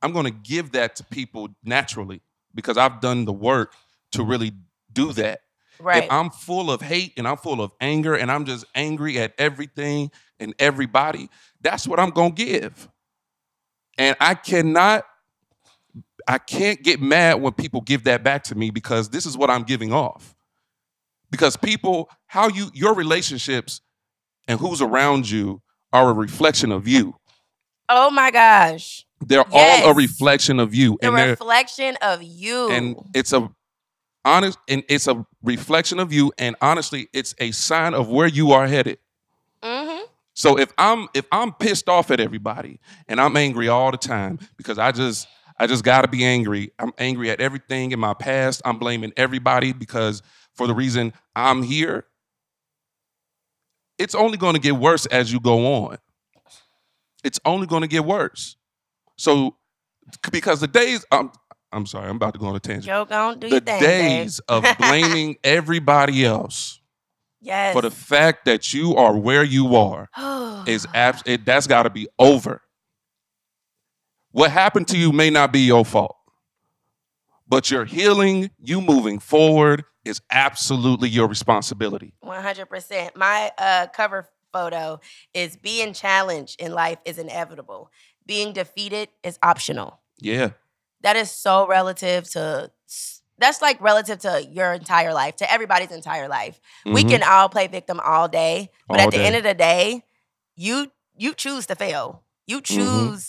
[0.00, 2.22] I'm going to give that to people naturally
[2.54, 3.74] because I've done the work
[4.12, 4.52] to really
[4.92, 5.40] do that.
[5.80, 6.04] Right.
[6.04, 9.32] If I'm full of hate and I'm full of anger and I'm just angry at
[9.38, 11.28] everything and everybody,
[11.60, 12.88] that's what I'm going to give.
[13.98, 15.04] And I cannot
[16.28, 19.50] I can't get mad when people give that back to me because this is what
[19.50, 20.34] I'm giving off.
[21.30, 23.80] Because people, how you your relationships
[24.46, 27.16] and who's around you are a reflection of you.
[27.88, 29.06] Oh my gosh.
[29.20, 30.98] They're all a reflection of you.
[31.00, 32.70] The and reflection of you.
[32.70, 33.50] and it's a
[34.24, 38.52] honest and it's a reflection of you and honestly it's a sign of where you
[38.52, 38.98] are headed
[39.62, 39.98] hmm
[40.34, 44.38] so if i'm if i'm pissed off at everybody and i'm angry all the time
[44.56, 45.26] because i just
[45.58, 49.12] i just got to be angry i'm angry at everything in my past i'm blaming
[49.16, 50.22] everybody because
[50.54, 52.04] for the reason i'm here
[53.98, 55.98] it's only going to get worse as you go on
[57.24, 58.56] it's only going to get worse
[59.16, 59.56] so
[60.30, 61.30] because the days i'm
[61.72, 63.80] i'm sorry i'm about to go on a tangent Joe, gon' do the your thing,
[63.80, 66.80] days of blaming everybody else.
[67.44, 67.74] Yes.
[67.74, 70.08] for the fact that you are where you are
[70.68, 72.62] is abs- it, that's got to be over.
[74.32, 76.16] What happened to you may not be your fault,
[77.46, 82.14] but your healing, you moving forward, is absolutely your responsibility.
[82.20, 83.16] One hundred percent.
[83.16, 85.00] My uh, cover photo
[85.34, 87.90] is being challenged in life is inevitable.
[88.26, 90.00] Being defeated is optional.
[90.18, 90.50] Yeah,
[91.02, 92.70] That is so relative to.
[93.38, 96.60] That's like relative to your entire life, to everybody's entire life.
[96.84, 97.08] We Mhm.
[97.08, 99.24] can all play victim all day, but All at the day.
[99.26, 100.04] end of the day,
[100.54, 102.22] you you choose to fail.
[102.46, 103.24] You Mm-hmm.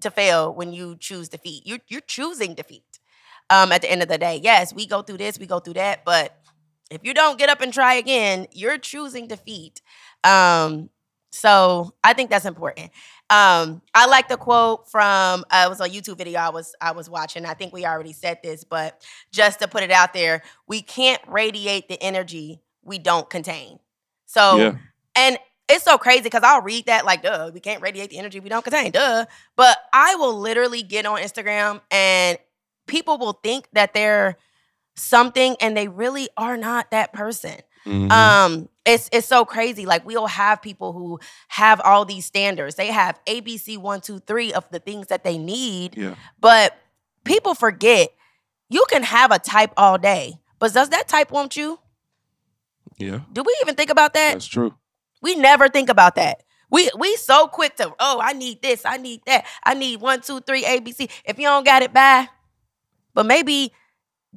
[0.00, 1.66] To fail when you choose defeat.
[1.66, 3.00] You're you're choosing defeat.
[3.48, 5.74] Um, at the end of the day, yes, we go through this, we go through
[5.74, 6.36] that, but
[6.90, 9.80] if you don't get up and try again, you're choosing defeat.
[10.24, 10.90] Um,
[11.30, 12.90] so I think that's important.
[13.28, 16.92] Um, I like the quote from uh, it was a YouTube video I was I
[16.92, 17.44] was watching.
[17.44, 21.20] I think we already said this, but just to put it out there, we can't
[21.26, 23.80] radiate the energy we don't contain.
[24.26, 24.76] So yeah,
[25.16, 28.40] and it's so crazy because I'll read that like, duh, we can't radiate the energy
[28.40, 29.26] we don't contain, duh.
[29.56, 32.38] But I will literally get on Instagram and
[32.86, 34.36] people will think that they're
[34.94, 37.56] something and they really are not that person.
[37.84, 38.10] Mhm.
[38.10, 39.86] Um, it's it's so crazy.
[39.86, 42.74] Like we'll have people who have all these standards.
[42.76, 46.76] They have ABC one, two, three of the things that they need, yeah, but
[47.24, 48.08] people forget
[48.68, 50.34] you can have a type all day.
[50.58, 51.78] But does that type want you?
[52.98, 53.20] yeah.
[53.32, 54.32] Do we even think about that?
[54.32, 54.74] That's true.
[55.22, 56.42] We never think about that.
[56.70, 60.20] We we so quick to oh I need this I need that I need one
[60.20, 61.10] two three ABC.
[61.24, 62.28] If you don't got it, bye.
[63.14, 63.72] But maybe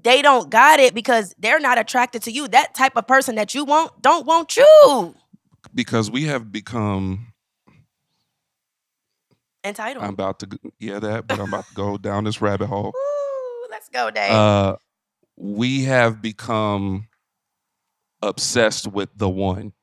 [0.02, 2.48] they don't got it because they're not attracted to you.
[2.48, 5.16] That type of person that you want don't want you.
[5.74, 7.34] Because we have become.
[9.64, 10.06] Entitled.
[10.06, 10.48] I'm about to
[10.80, 12.94] yeah that, but I'm about to go down this rabbit hole.
[12.96, 14.32] Ooh, let's go, Dave.
[14.32, 14.78] Uh,
[15.36, 17.10] we have become
[18.22, 19.74] obsessed with the one.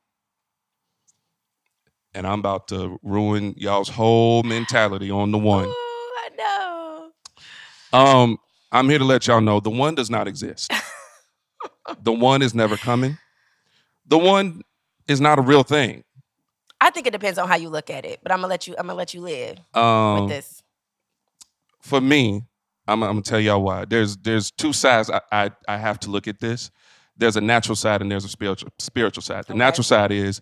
[2.13, 5.67] And I'm about to ruin y'all's whole mentality on the one.
[5.67, 7.11] Ooh, I know.
[7.93, 8.37] Um,
[8.71, 10.71] I'm here to let y'all know the one does not exist.
[12.03, 13.17] the one is never coming.
[14.07, 14.61] The one
[15.07, 16.03] is not a real thing.
[16.81, 18.75] I think it depends on how you look at it, but I'm gonna let you.
[18.77, 20.63] I'm gonna let you live Um, with this.
[21.81, 22.43] for me,
[22.87, 23.85] I'm, I'm gonna tell y'all why.
[23.85, 26.71] There's there's two sides I, I I have to look at this.
[27.17, 29.45] There's a natural side and there's a spiritual spiritual side.
[29.45, 29.57] The Okay.
[29.57, 30.41] natural side is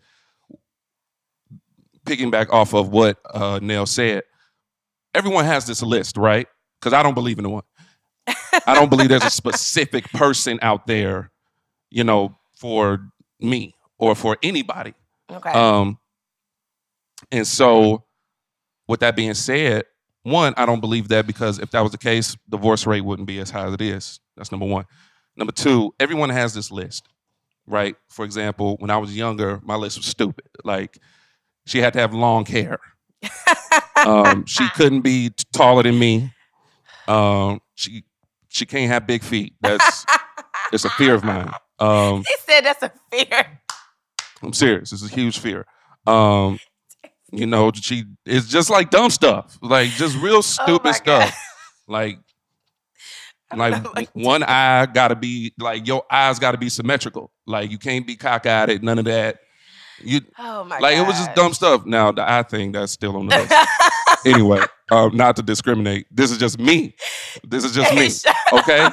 [2.06, 4.24] picking back off of what uh, Nell said.
[5.14, 6.48] Everyone has this list, right?
[6.80, 7.64] Because I don't believe in the one.
[8.66, 11.32] I don't believe there's a specific person out there,
[11.90, 14.94] you know, for me or for anybody.
[15.32, 15.52] Okay.
[15.52, 16.00] Um,
[17.32, 18.04] and so,
[18.88, 19.86] with that being said,
[20.24, 23.40] one, I don't believe that because if that was the case, divorce rate wouldn't be
[23.40, 24.20] as high as it is.
[24.36, 24.86] That's number one.
[25.36, 27.08] Number two, everyone has this list,
[27.68, 27.96] right?
[28.10, 30.48] For example, when I was younger, my list was stupid.
[30.64, 30.98] Like,
[31.66, 32.80] she had to have long hair.
[34.06, 36.32] Um, she couldn't be taller than me.
[37.08, 38.04] Um, she
[38.50, 39.56] she can't have big feet.
[39.62, 40.06] That's
[40.72, 41.52] it's a fear of mine.
[41.80, 43.60] Um, he said that's a fear.
[44.44, 44.92] I'm serious.
[44.92, 45.66] It's a huge fear.
[46.06, 46.60] Um,
[47.32, 51.36] you know, she it's just like dumb stuff, like just real stupid Oh stuff.
[51.88, 52.20] Like,
[53.56, 56.70] like know what to one eye got to be like your eyes got to be
[56.70, 57.32] symmetrical.
[57.46, 58.84] Like you can't be cockeyed.
[58.84, 59.40] None of that.
[60.02, 61.86] You Oh my like it was just dumb stuff.
[61.86, 63.38] Now the eye thing that's still on the
[64.18, 64.26] list.
[64.26, 66.08] anyway, um, not to discriminate.
[66.12, 66.96] This is just me.
[67.44, 68.10] This is just me.
[68.60, 68.90] Okay.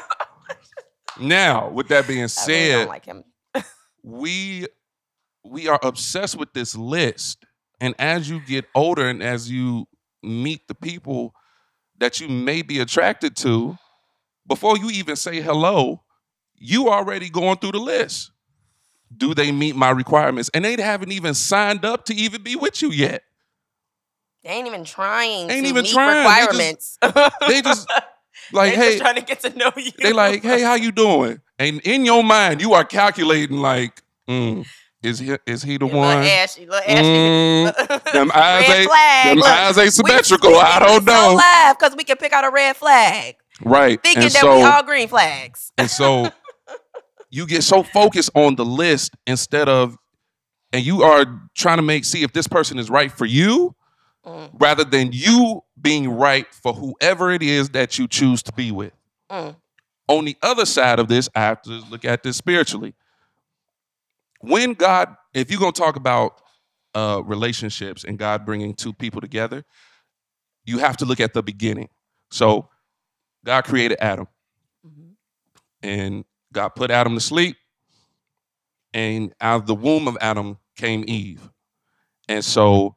[1.21, 3.25] Now, with that being really said, don't like him.
[4.03, 4.67] we
[5.45, 7.45] we are obsessed with this list
[7.81, 9.87] and as you get older and as you
[10.23, 11.35] meet the people
[11.99, 13.77] that you may be attracted to
[14.47, 16.01] before you even say hello
[16.57, 18.31] you already going through the list
[19.17, 22.81] do they meet my requirements and they haven't even signed up to even be with
[22.83, 23.23] you yet
[24.45, 26.25] They ain't even trying Ain't to even meet trying.
[26.25, 26.99] They just- requirements.
[27.49, 27.91] they just
[28.53, 29.93] Like, they hey, just trying to get to know you.
[29.99, 31.41] they like, hey, how you doing?
[31.59, 34.67] And in your mind, you are calculating like, mm,
[35.03, 36.19] is he is he the Little one?
[36.25, 37.03] Ashy, little Ashy.
[37.09, 39.27] Mm, them eyes red ain't flag.
[39.29, 41.35] them Look, eyes ain't we- we I don't know.
[41.35, 44.03] laugh because we can pick out a red flag, Right.
[44.03, 45.71] thinking and that so we all green flags.
[45.79, 46.31] and so
[47.33, 49.97] you get so focused on the list instead of
[50.73, 53.75] and you are trying to make see if this person is right for you
[54.25, 58.71] Mm, rather than you being right for whoever it is that you choose to be
[58.71, 58.93] with.
[59.29, 59.57] mm,
[60.07, 62.95] On the other side of this, I have to look at this spiritually.
[64.41, 66.41] When God, if you're going to talk about
[66.95, 69.65] uh, relationships and God bringing two people together,
[70.65, 71.89] you have to look at the beginning.
[72.31, 72.69] So,
[73.45, 74.29] God created Adam,
[74.87, 75.15] mhm.
[75.83, 77.57] and God put Adam to sleep,
[78.93, 81.51] and out of the womb of Adam came Eve.
[82.29, 82.97] And so,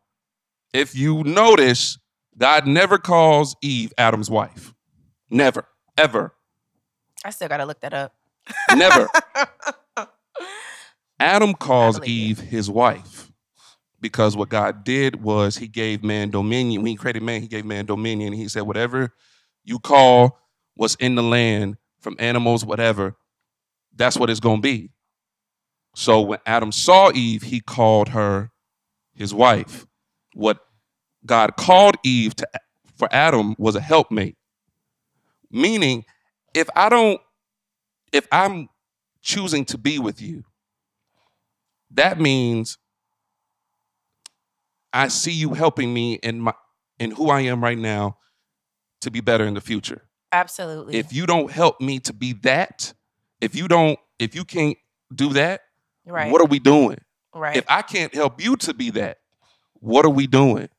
[0.73, 1.97] if you notice,
[2.37, 4.73] God never calls Eve Adam's wife.
[5.29, 6.35] Never, ever,
[7.25, 8.13] I still gotta look that up.
[8.75, 9.07] never.
[11.19, 13.31] Adam calls Eve his wife
[13.99, 16.83] because what God did was he gave man dominion.
[16.83, 18.33] When he created man, he gave man dominion.
[18.33, 19.11] He said, whatever
[19.63, 20.37] you call
[20.75, 23.15] what's in the land from animals, whatever,
[23.95, 24.89] that's what it's going to be.
[25.95, 28.51] So when Adam saw Eve, he called her
[29.13, 29.85] his wife.
[30.33, 30.59] What
[31.25, 32.47] God called Eve to
[32.97, 34.37] for Adam was a helpmate.
[35.51, 36.05] Meaning,
[36.53, 37.21] if I don't,
[38.11, 38.69] if I'm
[39.21, 40.43] choosing to be with you,
[41.91, 42.77] that means
[44.91, 46.53] I see you helping me in my
[46.99, 48.17] in who I am right now
[49.01, 50.03] to be better in the future.
[50.31, 50.95] Absolutely.
[50.95, 52.93] If you don't help me to be that,
[53.45, 54.77] if you don't, if you can't
[55.13, 55.61] do that,
[56.05, 56.31] right.
[56.31, 56.97] what are we doing?
[57.33, 57.57] right.
[57.57, 59.17] If I can't help you to be that,
[59.75, 60.69] what are we doing?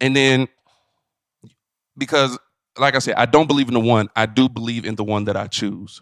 [0.00, 0.48] And then
[1.96, 2.38] because
[2.78, 5.24] like I said, I don't believe in the one, I do believe in the one
[5.24, 6.00] that I choose.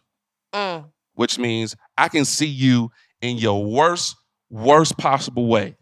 [0.55, 2.91] Mm, which means I can see you
[3.21, 4.17] in your worst,
[4.51, 5.77] worst possible way.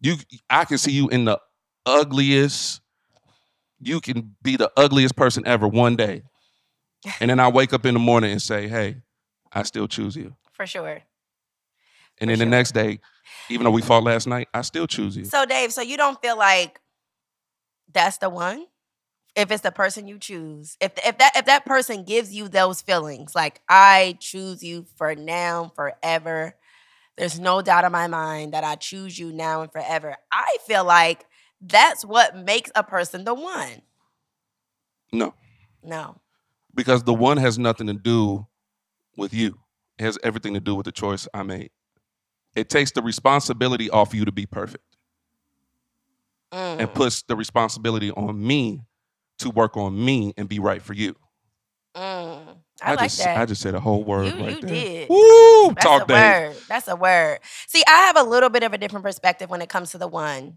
[0.00, 0.16] You,
[0.48, 1.38] I can see you in the
[1.84, 2.80] ugliest.
[3.80, 6.22] You can be the ugliest person ever one day,
[7.20, 8.96] and then I wake up in the morning and say, "Hey,
[9.52, 11.02] I still choose you." for sure.
[12.20, 12.98] And For then the next day,
[13.48, 15.24] even though we fought last night, I still choose you.
[15.24, 16.80] So Dave, so you don't feel like
[17.92, 18.66] that's the one?
[19.36, 22.80] If it's the person you choose, if if that if that person gives you those
[22.80, 26.56] feelings, like I choose you for now, forever.
[27.16, 30.16] There's no doubt in my mind that I choose you now and forever.
[30.32, 31.26] I feel like
[31.60, 33.82] that's what makes a person the one.
[35.12, 35.34] No,
[35.82, 36.20] No.
[36.78, 38.46] Because the one has nothing to do
[39.16, 39.58] with you.
[39.98, 41.70] It has everything to do with the choice I made.
[42.54, 44.84] It takes the responsibility off you to be perfect.
[46.50, 46.80] Mm.
[46.80, 48.80] and puts the responsibility on me
[49.40, 51.14] to work on me and be right for you.
[51.94, 52.56] Mm.
[52.80, 53.36] I, like just that.
[53.36, 54.70] I just said a whole word You- right you there.
[54.70, 55.08] did.
[55.10, 55.68] Woo!
[55.74, 56.16] That's Talk a Dave.
[56.54, 56.56] word.
[56.68, 57.40] That's a word.
[57.66, 60.08] See, I have a little bit of a different perspective when it comes to the
[60.08, 60.56] one.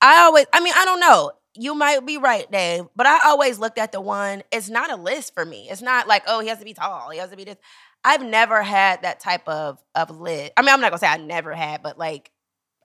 [0.00, 1.32] I always, I mean, I don't know.
[1.58, 4.42] You might be right, Dave, but I always looked at the one.
[4.52, 5.68] It's not a list for me.
[5.70, 7.10] It's not like, oh, he has to be tall.
[7.10, 7.56] He has to be this.
[8.04, 10.52] I've never had that type of of list.
[10.56, 12.30] I mean, I'm not gonna say I never had, but like,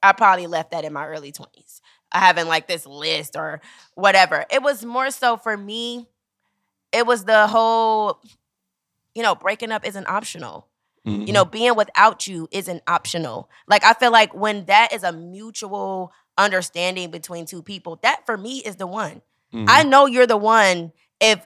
[0.03, 1.81] I probably left that in my early 20s.
[2.11, 3.61] I haven't like this list or
[3.95, 4.45] whatever.
[4.51, 6.07] It was more so for me.
[6.91, 8.21] It was the whole,
[9.15, 10.67] you know, breaking up isn't optional
[11.07, 11.25] Mhm.
[11.25, 15.11] you know being without you isn't optional like i feel like when that is a
[15.11, 19.21] mutual understanding between two people that for me is the one.
[19.53, 19.65] Mhm.
[19.69, 20.91] i know you're the one.
[21.19, 21.45] If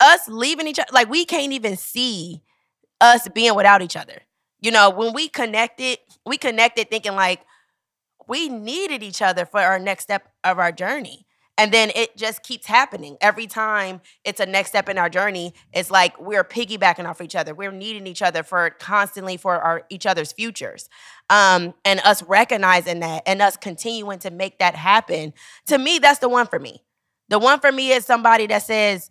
[0.00, 2.42] us leaving each other like we can't even see
[3.00, 4.22] us being without each other.
[4.60, 7.40] You know when we connected we connected thinking like
[8.28, 11.26] we needed each other for our next step of our journey
[11.58, 13.16] and then it just keeps happening.
[13.20, 17.36] Every time it's a next step in our journey it's like we're piggybacking off each
[17.36, 17.54] other.
[17.54, 20.88] We're needing each other for constantly for our each other's futures.
[21.30, 25.32] Um, and us recognizing that and us continuing to make that happen
[25.66, 26.82] to me that's the one for me.
[27.28, 29.10] The one for me is somebody that says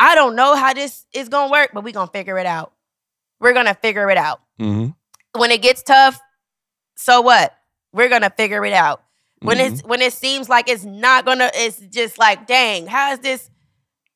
[0.00, 2.72] i don't know how this is gonna work but we're gonna figure it out.
[3.40, 4.40] We're gonna figure it out.
[4.60, 4.94] Mhm.
[5.36, 6.20] when it gets tough
[6.96, 7.54] so what?
[7.92, 9.02] We're gonna figure it out
[9.42, 9.72] when Mhm.
[9.72, 13.50] it's when it seems like it's not gonna it's just like dang how is this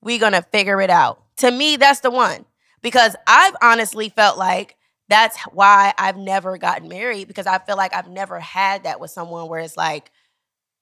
[0.02, 1.22] we gonna figure it out?
[1.38, 2.44] To me that's the one.
[2.82, 4.76] Because i've honestly felt like
[5.08, 9.10] that's why i've never gotten married because i feel like i've never had that with
[9.10, 10.10] someone where it's like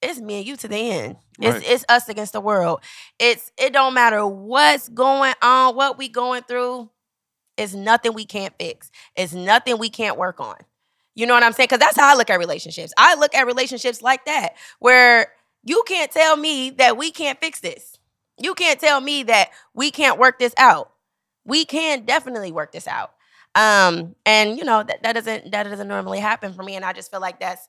[0.02, 1.16] it's me and you to the end.
[1.40, 1.70] It's Right.
[1.70, 2.80] it's us against the world.
[3.18, 6.90] It's it don't matter what's going on what we going through
[7.58, 8.90] it's nothing we can't fix.
[9.16, 10.56] It's nothing we can't work on
[11.20, 11.66] you know what I'm saying?
[11.66, 12.94] Because that's how I look at relationships.
[12.96, 17.60] I look at relationships like that, where you can't tell me that we can't fix
[17.60, 17.98] this.
[18.38, 20.92] You can't tell me that we can't work this out.
[21.44, 23.12] We can definitely work this out.
[23.54, 26.94] Um, and you know that, that doesn't that doesn't normally happen for me, and I
[26.94, 27.68] just feel like that's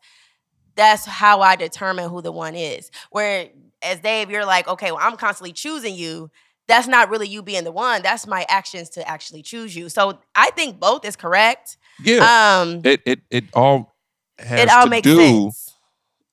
[0.75, 2.89] that's how I determine who the one is.
[3.09, 3.49] Where
[3.81, 6.31] as Dave, you're like, okay, well, I'm constantly choosing you.
[6.67, 8.01] That's not really you being the one.
[8.01, 9.89] That's my actions to actually choose you.
[9.89, 11.77] So I think both is correct.
[12.03, 12.61] Yeah.
[12.61, 13.95] Um, it it it all
[14.39, 15.73] has it all to makes do sense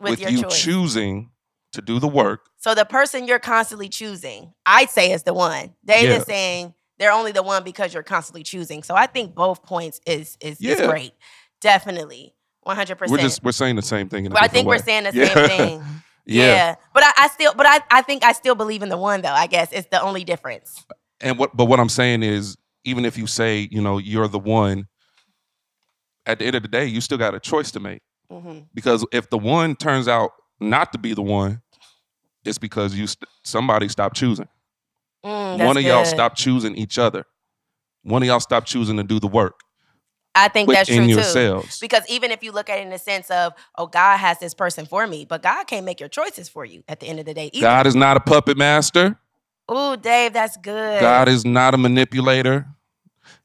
[0.01, 0.63] with, with your you choice.
[0.63, 1.31] choosing
[1.73, 2.47] to do the work.
[2.57, 5.75] So the person you're constantly choosing, I'd say is the one.
[5.85, 6.19] Dave Yeah.
[6.25, 8.83] saying they're only the one because you're constantly choosing.
[8.83, 11.13] So I think both points is is, is great.
[11.61, 12.35] Definitely.
[12.67, 13.09] 100%.
[13.09, 14.29] We're just we're saying the same thing.
[14.29, 14.77] But I think way.
[14.77, 15.35] we're saying the Yeah.
[15.35, 15.81] same thing.
[16.27, 16.45] yeah.
[16.45, 16.75] yeah.
[16.93, 19.29] But I, I still but I, I think I still believe in the one though.
[19.29, 20.85] I guess it's the only difference.
[21.21, 24.39] And what but what I'm saying is, even if you say you know you're the
[24.39, 24.88] one,
[26.29, 28.03] at the end of the day, you still got a choice to make.
[28.31, 31.63] hmm Because if the one turns out not to be the one,
[32.45, 34.49] it's because you st- somebody stopped choosing.
[35.25, 36.15] Mm, one of that's y'all good.
[36.15, 37.25] stopped choosing each other.
[38.03, 39.61] One of y'all stopped choosing to do the work
[40.39, 41.11] I think that's true too.
[41.15, 41.81] yourselves.
[41.81, 44.55] Because even if you look at it in the sense of, oh, God has this
[44.55, 47.27] person for me, but God can't make your choices for you at the end of
[47.27, 47.51] the day.
[47.53, 47.61] Either.
[47.67, 49.19] God is not a puppet master.
[49.71, 51.01] Ooh, Dave, that's good.
[51.01, 52.67] God is not a manipulator.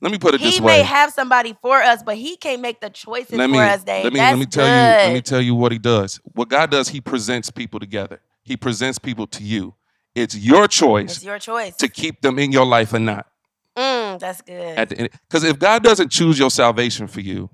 [0.04, 0.74] Let me put it he this way.
[0.74, 3.64] He may have somebody for us, but he can't make the choices let me for
[3.64, 4.04] us, Dave.
[4.04, 5.00] let me That's let me tell good.
[5.00, 6.20] you let me tell you what he does.
[6.34, 8.20] What God does, he presents people together.
[8.44, 9.76] He presents people to you.
[10.14, 11.78] It's your choice it's your choice.
[11.78, 13.28] to keep them in your life or not.
[13.78, 14.78] Mm, that's good.
[14.78, 17.50] At the end, because if God doesn't choose your salvation for you,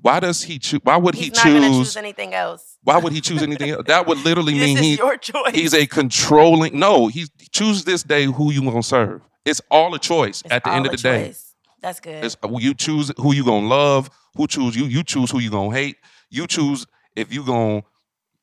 [0.00, 0.80] why does he choose?
[0.82, 1.96] Why would He's he not choose choose?
[1.96, 2.78] anything else.
[2.82, 3.84] Why would he choose anything else?
[3.86, 5.54] That would literally mean is he your choice.
[5.54, 6.76] he's a controlling.
[6.78, 9.22] No, he choose this day who you gonna serve.
[9.44, 10.42] It's all a choice.
[10.44, 11.51] It's at the end of the a day, choice.
[11.82, 12.24] That's good.
[12.24, 14.10] It's, uh, you choose who you gonna love.
[14.36, 14.86] Who choose you?
[14.86, 15.96] You choose who you gonna hate.
[16.30, 17.82] You choose if you gonna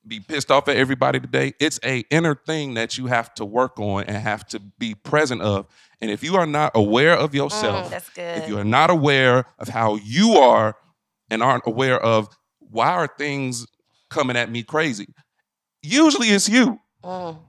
[0.07, 1.53] be pissed off at everybody today.
[1.59, 5.41] It's a inner thing that you have to work on and have to be present
[5.41, 5.67] of.
[6.01, 8.37] And if you are not aware of Mm, yourself, that's good.
[8.37, 10.75] if you are not aware of how you are
[11.29, 12.29] and aren't aware of
[12.59, 13.67] why are things
[14.09, 15.07] coming at me crazy,
[15.81, 16.79] usually it's you.
[17.03, 17.39] Mm.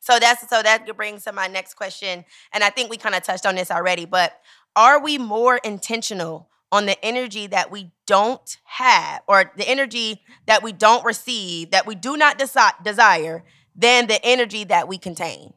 [0.00, 3.22] So that's so that brings to my next question, and I think we kind of
[3.22, 4.06] touched on this already.
[4.06, 4.32] But
[4.76, 10.62] are we more intentional on the energy that we don't have, or the energy that
[10.62, 13.44] we don't receive, that we do not desi- desire,
[13.74, 15.52] than the energy that we contain?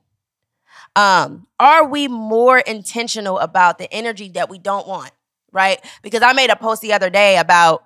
[0.96, 5.12] Um, are we more intentional about the energy that we don't want?
[5.52, 5.84] Right?
[6.02, 7.86] Because I made a post the other day about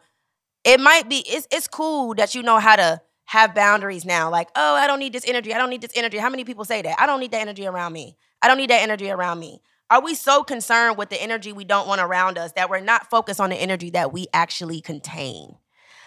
[0.64, 4.30] it might be it's it's cool that you know how to have boundaries now.
[4.30, 5.54] Like, oh, I don't need this energy.
[5.54, 6.18] I don't need this energy.
[6.18, 7.00] How many people say that?
[7.00, 8.18] I don't need that energy around me.
[8.42, 9.62] I don't need that energy around me.
[9.90, 13.10] Are we so concerned with the energy we don't want around us that we're not
[13.10, 15.56] focused on the energy that we actually contain?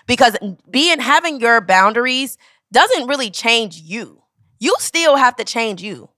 [0.07, 0.37] Because
[0.71, 2.37] being having your boundaries
[2.73, 4.23] doesn't really change you.
[4.59, 6.11] You still have to change you.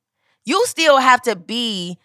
[0.44, 1.98] You still have to be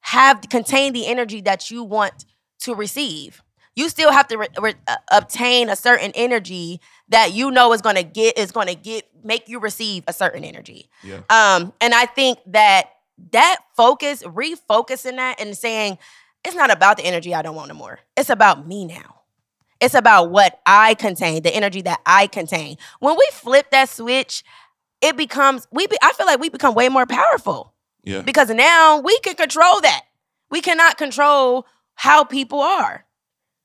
[0.00, 2.24] have contain the energy that you want
[2.60, 3.42] to receive.
[3.74, 7.82] You still have to re- re- uh, obtain a certain energy that you know is
[7.82, 10.88] going to get is going to get make you receive a certain energy.
[11.02, 11.20] Yeah.
[11.28, 12.90] Um, and I think that
[13.32, 15.98] that focus, refocusing that and saying
[16.44, 18.00] it's not about the energy I don't want no more.
[18.16, 19.22] It's about me now.
[19.80, 22.76] It's about what I contain, the energy that I contain.
[23.00, 24.44] When we flip that switch,
[25.00, 25.86] it becomes we.
[25.86, 28.22] Be, I feel like we become way more powerful Yeah.
[28.22, 30.02] because now we can control that.
[30.50, 33.04] We cannot control how people are.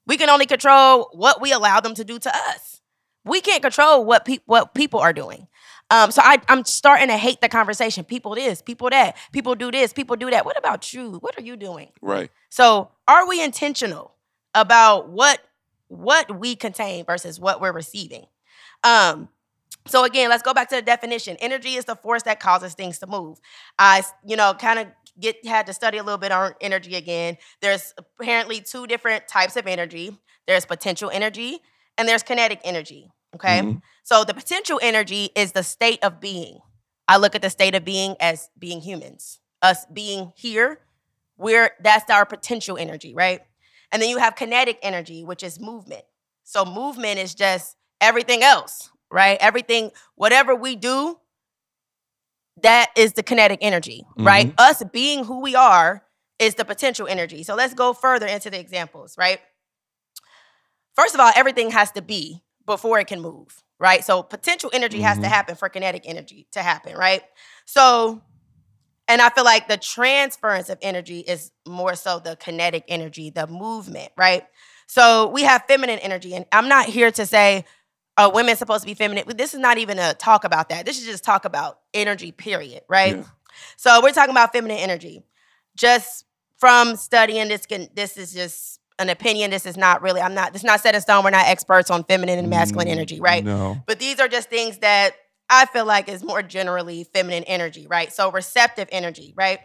[0.08, 2.82] We can only control what we allow them to do to us.
[3.24, 5.48] We can't control what people what people are doing.
[5.92, 8.04] Um, so I, I'm starting to hate the conversation.
[8.04, 10.46] People this, people that, people do this, people do that.
[10.46, 11.14] What about you?
[11.20, 11.90] What are you doing?
[12.02, 12.30] Right.
[12.50, 14.14] So are we intentional
[14.54, 15.40] about what
[15.88, 18.28] what we contain versus what we're receiving?
[18.84, 19.30] Um,
[19.88, 21.36] so again, let's go back to the definition.
[21.40, 23.40] Energy is the force that causes things to move.
[23.80, 24.88] I, you know, kind of
[25.20, 27.38] get had to study a little bit on energy again.
[27.62, 30.18] There's apparently two different types of energy.
[30.48, 31.60] There's potential energy
[31.98, 33.12] and there's kinetic energy.
[33.36, 33.62] Okay.
[33.62, 33.82] Mhm.
[34.04, 36.60] So the potential energy is the state of being.
[37.08, 39.40] I look at the state of being as being humans.
[39.62, 40.82] Us being here,
[41.38, 43.42] we're that's our potential energy, right?
[43.92, 46.04] And then you have kinetic energy, which is movement.
[46.44, 49.38] So movement is just everything else, right?
[49.42, 51.20] Everything, whatever we do,
[52.62, 54.48] that is the kinetic energy, right?
[54.58, 56.06] Us being who we are
[56.40, 57.44] is the potential energy.
[57.44, 59.40] So let's go further into the examples, right?
[60.96, 64.04] First of all, everything has to be before it can move, right?
[64.04, 65.30] So potential energy has to Mhm.
[65.30, 67.24] happen for kinetic energy to happen, right?
[67.66, 68.22] So,
[69.08, 73.48] and I feel like the transference of energy is more so the kinetic energy, the
[73.48, 74.46] movement, right?
[74.88, 77.66] So we have feminine energy, and I'm not here to say,
[78.18, 79.26] uh, women's supposed to be feminine.
[79.36, 80.86] This is not even a talk about that.
[80.86, 83.16] This is just talk about energy, period, right?
[83.18, 83.24] Yeah.
[83.78, 85.24] So we're talking about feminine energy.
[85.76, 86.26] Just
[86.58, 89.50] from studying this can this is just an opinion.
[89.52, 91.24] This is not really, I'm not, this is not set in stone.
[91.24, 93.44] We're not experts on feminine and masculine Mm, energy, right?
[93.44, 93.82] No.
[93.88, 95.16] But these are just things that
[95.50, 98.14] I feel like is more generally feminine energy, right?
[98.14, 99.60] So receptive energy, right?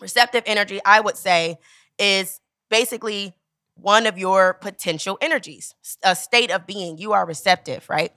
[0.00, 1.58] Receptive energy, I would say,
[1.98, 2.40] is
[2.70, 3.34] basically
[3.74, 6.96] one of your potential energies, a state of being.
[6.96, 8.12] You are receptive, right?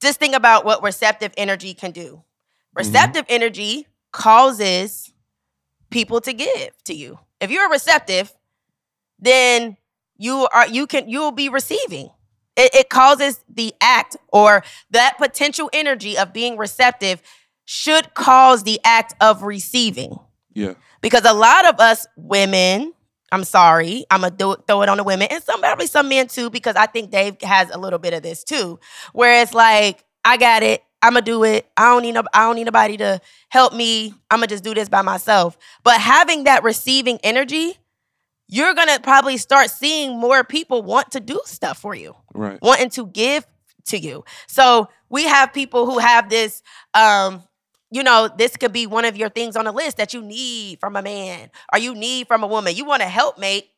[0.00, 2.22] Just think about what receptive energy can do.
[2.74, 5.12] Receptive energy causes
[5.90, 7.18] people to give to you.
[7.40, 8.34] If you're receptive,
[9.18, 9.76] then
[10.16, 12.10] you are you can you will be receiving.
[12.56, 17.20] It, it causes the act or that potential energy of being receptive
[17.64, 20.18] should cause the act of receiving.
[20.52, 20.74] Yeah.
[21.00, 22.92] Because a lot of us women,
[23.32, 26.28] I'm sorry, I'm gonna do, throw it on the women and some probably some men
[26.28, 28.78] too, because I think Dave has a little bit of this too,
[29.12, 31.66] where it's like, I got it, I'm gonna do it.
[31.76, 34.14] I don't need no, I don't need nobody to help me.
[34.30, 35.58] I'm gonna just do this by myself.
[35.82, 37.76] But having that receiving energy,
[38.48, 42.58] you're gonna probably start seeing more people want to do stuff for you Right.
[42.62, 43.46] wanting to give
[43.86, 44.24] to you.
[44.46, 46.62] So we have people who have this,
[46.94, 47.42] um,
[47.90, 50.80] you know, this could be one of your things on the list that you need
[50.80, 52.74] from a man or you need from a woman.
[52.74, 53.68] You want a helpmate,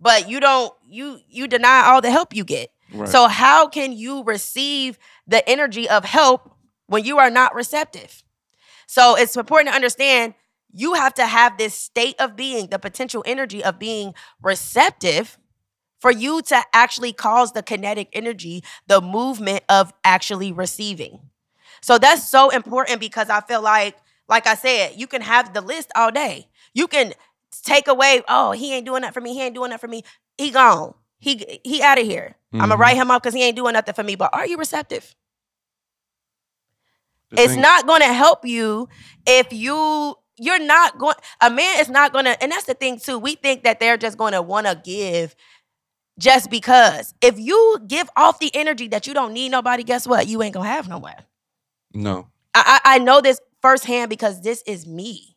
[0.00, 2.70] but you don't, you you deny all the help you get.
[2.92, 3.08] Right.
[3.08, 6.54] So how can you receive the energy of help
[6.86, 8.22] when you are not receptive?
[8.86, 10.34] So it's important to understand
[10.72, 15.38] you have to have this state of being, the potential energy of being receptive
[16.00, 21.20] for you to actually cause the kinetic energy, the movement of actually receiving.
[21.82, 23.96] So that's so important because I feel like,
[24.28, 26.48] like I said, you can have the list all day.
[26.72, 27.12] You can
[27.62, 29.34] take away, oh, he ain't doing that for me.
[29.34, 30.02] He ain't doing that for me.
[30.38, 30.94] He gone.
[31.18, 32.36] He he out of here.
[32.52, 32.80] I'm gonna mm-hmm.
[32.80, 34.14] write him up because he ain't doing nothing for me.
[34.14, 35.14] But are you receptive?
[37.30, 38.88] The it's thing- not going to help you
[39.26, 42.98] if you you're not going a man is not going to and that's the thing
[42.98, 45.36] too we think that they're just going to want to give
[46.20, 47.14] just because.
[47.20, 50.28] If you give off the energy that you don't need nobody guess what?
[50.28, 51.24] You ain't going to have nowhere.
[51.92, 52.28] No.
[52.54, 55.36] I, I I know this firsthand because this is me.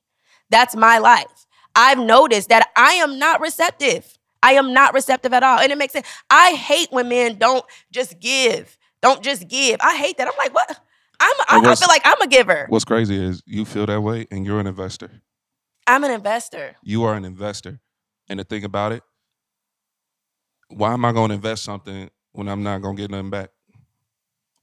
[0.50, 1.48] That's my life.
[1.76, 4.18] I've noticed that i am not receptive.
[4.44, 5.60] I am not receptive at all.
[5.60, 6.08] And it makes sense.
[6.30, 8.78] I hate when men don't just give.
[9.02, 9.78] Don't just give.
[9.80, 10.28] I hate that.
[10.28, 10.80] I'm like what
[11.24, 12.66] I'm, I, I feel like I'm a giver.
[12.70, 15.10] What's crazy is you feel that way and you're an investor.
[15.88, 16.76] I'm an investor.
[16.84, 17.80] You are an investor.
[18.30, 19.04] And the thing about it,
[20.70, 23.50] why am I going to invest something when I'm not going to get nothing back?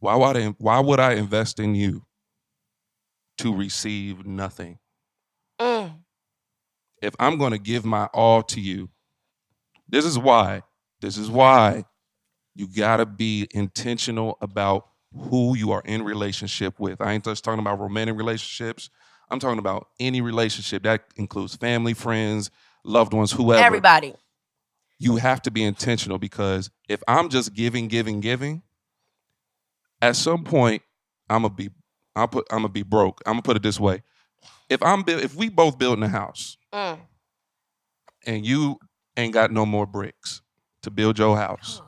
[0.00, 2.04] Why would I, why would I invest in you
[3.38, 4.78] to receive nothing?
[5.61, 5.94] Mm.
[7.02, 8.90] If I'm going to give my all to you,
[9.88, 10.62] this is why.
[11.00, 11.84] This is why
[12.54, 17.00] you got to be intentional about who you are in relationship with.
[17.00, 18.90] I ain't just talking about romantic relationships.
[19.30, 22.50] I'm talking about any relationship that includes family, friends,
[22.84, 23.64] loved ones, whoever.
[23.64, 24.14] Everybody.
[24.98, 28.62] You have to be intentional because if I'm just giving, giving, giving,
[30.02, 30.82] at some point
[31.28, 31.70] I'm gonna be,
[32.16, 33.20] I'll put, I'm gonna be broke.
[33.24, 34.02] I'm gonna put it this way:
[34.68, 37.00] if I'm, if we both building a house Mm.
[38.26, 38.78] and you
[39.16, 40.42] ain't got no more bricks
[40.82, 41.82] to build your house,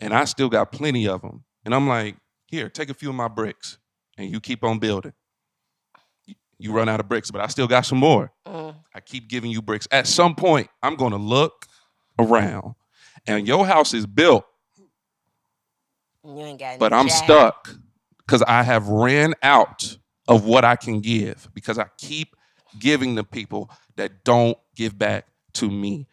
[0.00, 3.14] and I still got plenty of them, and I'm like, here, take a few of
[3.14, 3.78] my bricks,
[4.18, 5.12] and you keep on building.
[6.58, 8.30] You- run out of bricks, but I still got some more.
[8.46, 8.74] Mm.
[8.94, 9.88] I keep giving you bricks.
[9.90, 11.64] At some point, I'm going to look
[12.18, 12.74] around,
[13.26, 14.44] and your house is built,
[16.22, 17.24] You ain't got but I'm jack.
[17.24, 17.74] stuck
[18.18, 19.96] because I have ran out
[20.28, 22.36] of what I can give because I keep
[22.78, 26.06] giving to people that don't give back to me.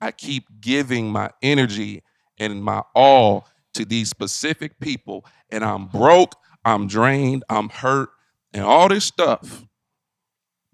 [0.00, 2.02] I keep giving my energy
[2.38, 8.10] and my all to these specific people, and I'm broke, I'm drained, I'm hurt,
[8.52, 9.64] and all this stuff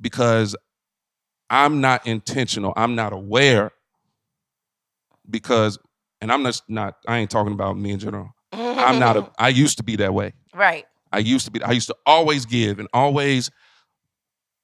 [0.01, 0.57] because
[1.49, 3.73] I'm not intentional, I'm not aware.
[5.29, 5.79] Because,
[6.21, 8.31] and I'm just not, I ain't talking about me in general.
[8.53, 10.33] I'm not a, I used to be that way.
[10.55, 10.87] right.
[11.13, 13.51] I used to be, I used to always give and always,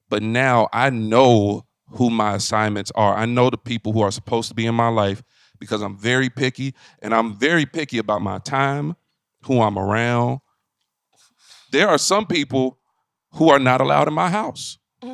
[0.07, 3.15] but now I know who my assignments are.
[3.15, 5.23] I know the people who are supposed to be in my life
[5.59, 8.95] because I'm very picky and I'm very picky about my time,
[9.43, 10.39] who I'm around.
[11.71, 12.77] There are some people
[13.33, 14.77] who are not allowed in my house.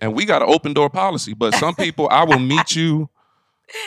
[0.00, 3.08] And we got an open door policy, but some people I will meet you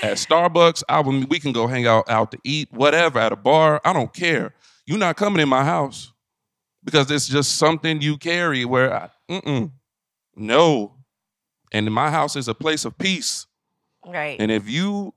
[0.02, 0.84] at Starbucks.
[0.88, 3.82] I will we can go hang out out to eat, whatever, at a bar.
[3.84, 4.54] I don't care.
[4.86, 6.14] You're not coming in my house
[6.84, 9.72] because it's just something you carry where I, mm-mm,
[10.36, 10.94] no.
[11.74, 13.47] And my house is a place of peace.
[14.08, 14.38] Right.
[14.40, 15.14] And if you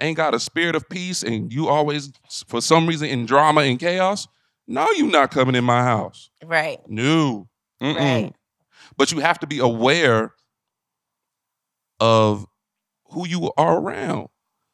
[0.00, 2.12] ain't got a spirit of peace and you always,
[2.46, 4.28] for some reason, in drama and chaos,
[4.66, 6.30] no, you not coming in my house.
[6.44, 6.78] right.
[6.88, 7.48] No.
[7.82, 7.96] Mm-mm.
[7.96, 8.32] Right.
[8.96, 10.32] But you have to be aware
[12.00, 12.46] of
[13.10, 14.28] who you are around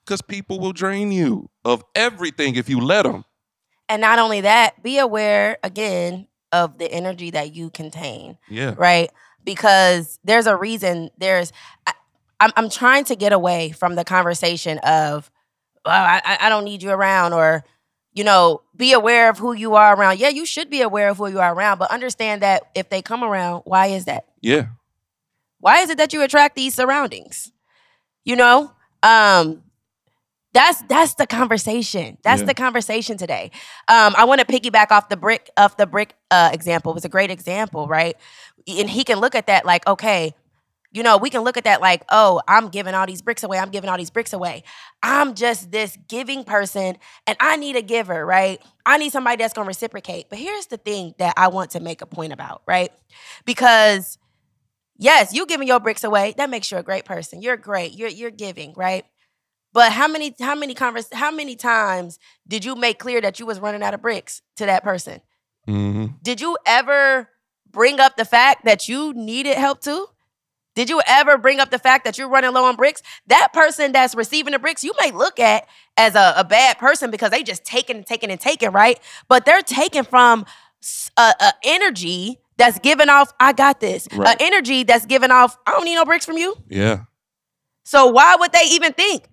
[0.04, 3.24] because people will drain you of everything if you let them.
[3.88, 8.38] And not only that, be aware again of the energy that you contain.
[8.48, 8.74] Yeah.
[8.76, 9.10] right?
[9.44, 11.10] Because there's a reason.
[11.18, 11.52] There's,
[12.40, 15.30] I'm, I'm trying to get away from the conversation of,
[15.84, 17.64] oh, I, I- don't need you around, or,
[18.12, 20.18] you know, be aware of who you are around.
[20.18, 23.02] Yeah, you should be aware of who you are around, but understand that if they
[23.02, 24.24] come around, why is that?
[24.40, 24.66] Yeah.
[25.60, 27.52] Why is it that you attract these surroundings?
[28.24, 28.72] You know,
[29.02, 29.62] um,
[30.52, 32.18] that's that's the conversation.
[32.24, 32.46] That's Yeah.
[32.46, 33.50] the conversation today.
[33.86, 36.90] Um, I want to piggyback off the brick off the brick uh, example.
[36.92, 38.16] It was a great example, right?
[38.66, 40.34] And he can look at that like, okay,
[40.92, 43.58] you know, we can look at that like, oh, I'm giving all these bricks away.
[43.58, 44.64] I'm giving all these bricks away.
[45.02, 48.60] I'm just this giving person, and I need a giver, right?
[48.84, 50.28] I need somebody that's gonna reciprocate.
[50.28, 52.90] But here's the thing that I want to make a point about, right?
[53.44, 54.18] Because
[54.98, 57.42] yes, you giving your bricks away, that makes you a great person.
[57.42, 57.92] You're great.
[57.94, 59.04] You're you're giving, right?
[59.72, 62.18] But how many how many convers how many times
[62.48, 65.20] did you make clear that you was running out of bricks to that person?
[65.66, 67.28] hmm Did you ever
[67.70, 70.06] bring up the fact that you needed help too?
[70.74, 73.02] Did you ever bring up the fact that you're running low on bricks?
[73.26, 75.66] That person that's receiving the bricks, you may look at
[75.96, 78.98] as a, a bad person because they just taking and taking and taking, right?
[79.28, 80.46] But they're taking from
[81.16, 81.32] a
[81.64, 84.06] energy that's giving off, I got this.
[84.14, 84.36] Right.
[84.40, 86.54] A energy that's giving off, I don't need no bricks from you.
[86.68, 87.00] Yeah.
[87.84, 89.24] So why would they even think?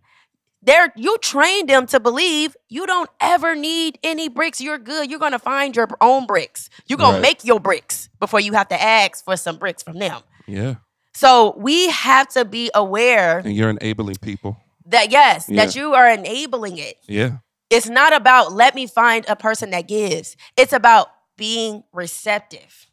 [0.63, 4.59] They're you trained them to believe you don't ever need any bricks.
[4.59, 5.09] You're good.
[5.09, 6.69] You're gonna find your own bricks.
[6.87, 7.21] You're gonna Right.
[7.21, 10.21] make your bricks before you have to ask for some bricks from them.
[10.47, 10.75] Yeah.
[11.17, 14.55] So we have to be aware And you're enabling people.
[14.85, 16.97] that yes, that you are enabling it.
[17.07, 17.37] Yeah.
[17.71, 20.37] It's not about let me find a person that gives.
[20.55, 22.85] It's about being receptive.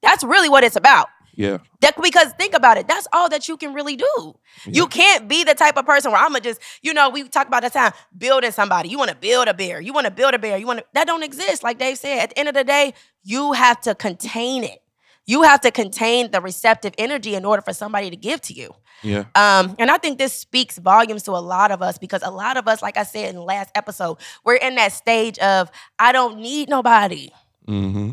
[0.00, 1.08] That's really what it's about.
[1.34, 1.58] Yeah.
[1.80, 4.38] That because think about it, that's all that you can really do.
[4.64, 7.48] You can't be the type of person where I'm gonna just, you know, we talk
[7.48, 8.90] about that time building somebody.
[8.90, 9.80] You want to build a bear.
[9.80, 10.56] You want to build a bear.
[10.56, 11.64] You want to that don't exist.
[11.64, 12.94] Like Dave said, at the end of the day,
[13.24, 14.82] you have to contain it.
[15.26, 18.74] You have to contain the receptive energy in order for somebody to give to you.
[19.02, 19.24] Yeah.
[19.34, 22.56] Um, and I think this speaks volumes to a lot of us because a lot
[22.56, 26.12] of us, like I said in the last episode, we're in that stage of I
[26.12, 27.30] don't need nobody.
[27.68, 28.12] Mm-hmm.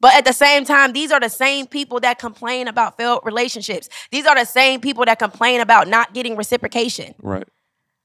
[0.00, 3.88] But at the same time, these are the same people that complain about failed relationships.
[4.10, 7.14] These are the same people that complain about not getting reciprocation.
[7.20, 7.48] Right.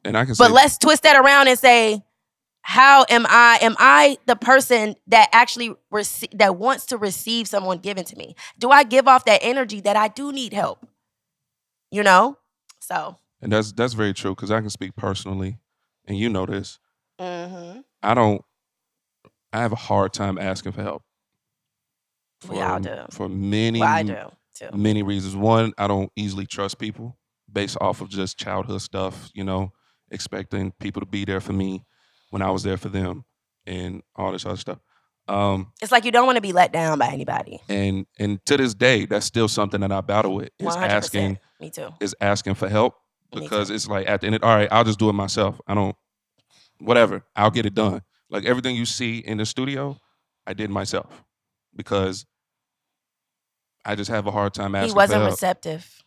[0.04, 2.04] And I can But let's twist that around and say,
[2.66, 3.60] how am I?
[3.62, 8.36] Am I the person that actually rece- that wants to receive someone given to me?
[8.58, 10.88] Do I give off that energy that I do need help?
[11.92, 12.38] You know,
[12.80, 13.18] so.
[13.42, 15.58] and that's that's very true because I can speak personally,
[16.08, 16.80] and you know this.
[17.20, 17.82] Mm-hmm.
[18.02, 18.42] I don't.
[19.52, 21.04] I have a hard time asking for help.
[22.50, 23.06] We all do.
[23.12, 24.16] For many, Well, I do
[24.56, 24.70] too.
[24.74, 25.36] many reasons.
[25.36, 27.18] One, I don't easily trust people
[27.52, 29.74] based off of just childhood stuff, you know,
[30.10, 31.84] expecting people to be there for me
[32.34, 33.26] when I was there for them
[33.68, 34.80] and all this other stuff.
[35.28, 37.60] Um, It's like you don't want to be let down by anybody.
[37.70, 40.82] and and to this day, that's still something that I battle with is 100%.
[40.82, 41.90] asking Me too.
[42.02, 42.96] is asking for help
[43.32, 45.62] because it's like at the end, of, all right, I'll just do it myself.
[45.68, 45.96] I don't,
[46.80, 48.02] whatever, I'll get it done.
[48.32, 49.98] Like everything you see in the studio,
[50.48, 51.24] I did myself
[51.76, 52.26] because
[53.86, 56.04] I just have a hard time asking He wasn't receptive.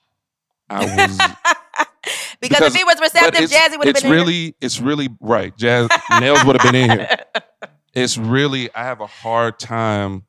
[0.68, 1.18] I was
[2.48, 4.24] because, Because- if he was receptive, Jazzie would have it's been in here.
[4.26, 5.56] really it's really right.
[5.56, 5.88] Jazz
[6.20, 7.16] Nails would have been in here.
[7.94, 10.26] It's really I have a hard time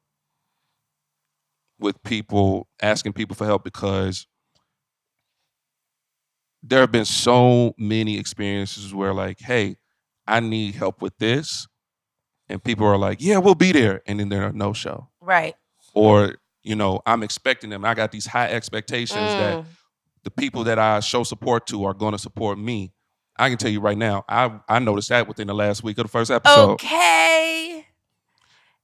[1.80, 4.26] with people asking people for help because
[6.64, 9.78] there have been so many experiences where like, hey,
[10.26, 11.68] I need help with this.
[12.50, 14.02] And people are like, yeah, we'll be there.
[14.08, 15.10] And then they're no show.
[15.22, 15.56] right.
[15.94, 17.84] Or, you know, I'm expecting them.
[17.84, 19.66] I got these high expectations that Mm.
[20.28, 22.92] The people that I show support to are going to support me.
[23.40, 26.04] I can tell you right now, I I noticed that within the last week of
[26.04, 26.72] the first episode.
[26.72, 27.86] Okay.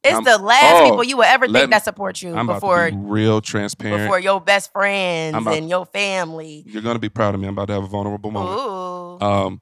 [0.06, 2.48] It's I'm- the last oh, people you will ever think me- that support you I'm
[2.48, 4.04] before be real transparent.
[4.04, 6.64] before your best friends about- and your family.
[6.66, 7.48] You're going to be proud of me.
[7.48, 8.60] I'm about to have a vulnerable moment.
[8.62, 9.26] Ooh.
[9.26, 9.62] Um,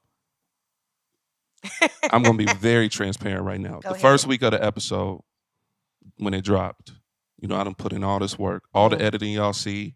[2.12, 3.74] I'm going to be very transparent right now.
[3.74, 4.02] Go the ahead.
[4.02, 5.20] first week of the episode,
[6.18, 6.92] when it dropped,
[7.40, 9.02] you know, I done put in all this work, all the Mhm.
[9.02, 9.94] editing y'all see,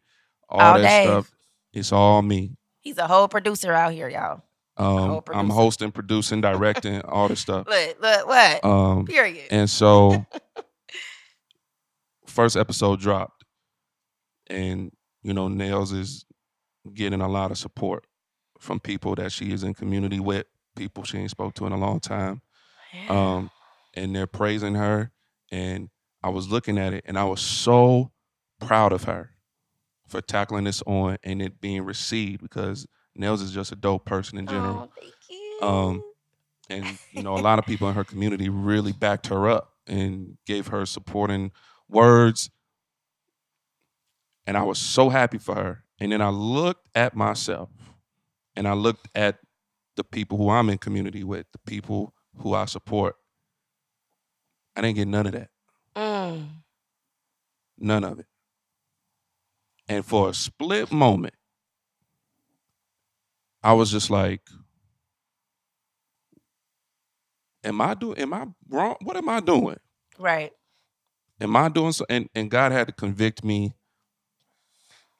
[0.48, 1.35] all All that stuff.
[1.76, 2.56] It's all me.
[2.80, 4.42] He's a whole producer out here, y'all.
[4.78, 7.66] Um, I'm hosting, producing, directing, all this stuff.
[7.68, 8.64] Look, look, what?
[8.64, 9.48] Um, Period.
[9.50, 10.24] And so,
[12.26, 13.44] first episode dropped,
[14.46, 14.90] and
[15.22, 16.24] you know, Nails is
[16.94, 18.06] getting a lot of support
[18.58, 20.46] from people that she is in community with,
[20.76, 22.40] people she ain't spoke to in a long time.
[23.10, 23.50] Um,
[23.92, 25.10] and they're praising her.
[25.52, 25.90] And
[26.22, 28.12] I was looking at it, and I was so
[28.60, 29.35] proud of her
[30.06, 34.38] for tackling this on and it being received because Nails is just a dope person
[34.38, 34.88] in general.
[34.88, 35.58] Oh, thank you.
[35.62, 36.04] Um,
[36.68, 40.36] and you know, a lot of people in her community really backed her up and
[40.46, 41.52] gave her supporting
[41.88, 42.50] words.
[44.46, 45.84] And I was so happy for her.
[45.98, 47.70] And then I looked at myself
[48.54, 49.38] and I looked at
[49.96, 53.16] the people who I'm in community with, the people who I support.
[54.76, 55.48] I didn't get none of that.
[55.96, 56.48] Mm.
[57.78, 58.26] None of it.
[59.88, 61.34] And for a split moment,
[63.62, 64.40] I was just like,
[67.64, 68.96] Am I doing am I wrong?
[69.02, 69.78] What am I doing?
[70.18, 70.52] Right.
[71.40, 72.06] Am I doing so?
[72.08, 73.74] And and God had to convict me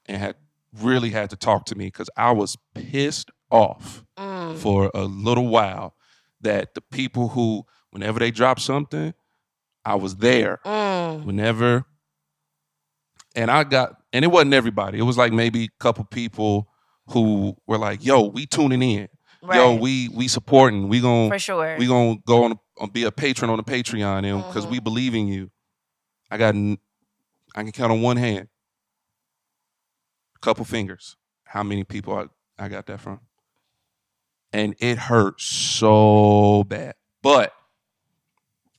[0.07, 0.37] and had
[0.81, 4.57] really had to talk to me because I was pissed off Mm.
[4.57, 5.95] for a little while
[6.41, 9.13] that the people who, whenever they dropped something,
[9.85, 10.61] I was there.
[10.65, 11.25] Mm.
[11.25, 11.85] Whenever,
[13.35, 14.99] and I got, and it wasn't everybody.
[14.99, 16.69] It was like maybe a couple people
[17.09, 19.09] who were like, "Yo, we tuning in.
[19.43, 19.57] Right.
[19.57, 20.89] Yo, we we supporting.
[20.89, 21.77] We gon' For sure.
[21.79, 24.71] we gonna go on, on be a patron on the Patreon, and because Mhm.
[24.71, 25.51] we believe in you."
[26.31, 28.49] I got, I can count on one hand,
[30.35, 33.21] a couple fingers, how many people I, I got that from,
[34.53, 36.95] and it hurt so bad.
[37.23, 37.53] But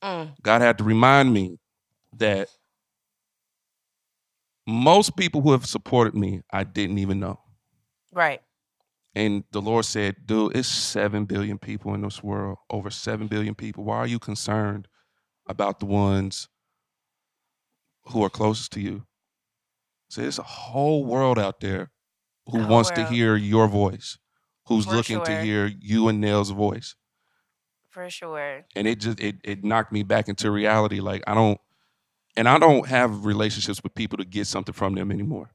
[0.02, 0.36] Mm.
[0.42, 1.60] God had to remind me
[2.18, 2.50] that
[4.68, 7.40] most people who have supported me, I didn't even know.
[8.14, 8.42] Right.
[9.16, 13.56] And the Lord said, dude, it's 7 billion people in this world, over 7 billion
[13.56, 13.84] people.
[13.86, 14.88] Why are you concerned
[15.48, 16.50] about the ones
[18.08, 19.06] who are closest to you?
[20.10, 21.92] So there's a whole world out there
[22.48, 24.18] who whole wants to hear your voice,
[24.68, 26.96] who's For looking to hear you and Nails' voice.
[27.90, 28.66] For sure.
[28.76, 31.00] and it just it it knocked me back into reality.
[31.00, 31.60] Like I don't,
[32.38, 35.52] and I don't have relationships with people to get something from them anymore.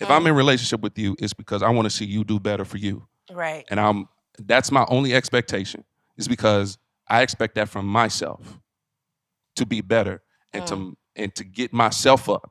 [0.00, 0.28] If I'm Mm.
[0.30, 3.06] in relationship with you, it's because I want to see you do better for you,
[3.30, 3.64] Right.
[3.70, 4.08] and I'm
[4.38, 5.84] that's my only expectation.
[6.16, 6.78] Is because
[7.08, 8.58] I expect that from myself
[9.56, 10.22] to be better
[10.52, 12.50] and to and to get myself up.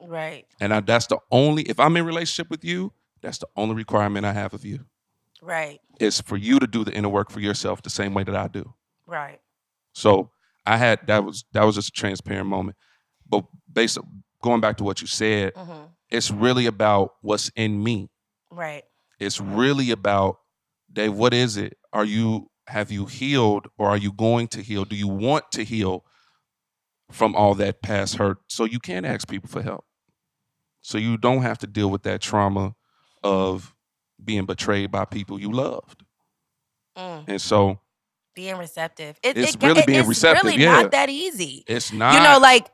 [0.00, 0.46] Right.
[0.60, 4.24] And I, that's the only if I'm in relationship with you, that's the only requirement
[4.24, 4.86] I have of you.
[5.42, 5.80] Right.
[6.00, 8.46] Is for you to do the inner work for yourself the same way that I
[8.48, 8.74] do.
[9.06, 9.40] Right.
[9.92, 10.30] So
[10.64, 12.76] I had that was that was just a transparent moment.
[13.28, 13.98] But based
[14.42, 18.08] going back to what you said, hmm it's really about what's in me.
[18.50, 18.82] Right.
[19.20, 20.38] It's really about
[20.90, 21.76] Dave, what is it?
[21.92, 24.84] Are you have you healed or are you going to heal?
[24.86, 26.06] Do you want to heal
[27.10, 28.38] from all that past hurt?
[28.48, 29.84] So you can ask people for help.
[30.80, 32.74] So you don't have to deal with that trauma
[33.22, 33.74] of
[34.24, 36.04] being betrayed by people you loved.
[36.96, 37.24] Mm.
[37.28, 37.80] And so
[38.34, 39.18] Being receptive.
[39.22, 40.82] It, It's it, really it- being it's receptive, really yeah.
[40.82, 41.64] not that easy.
[41.66, 42.68] it's not you know, like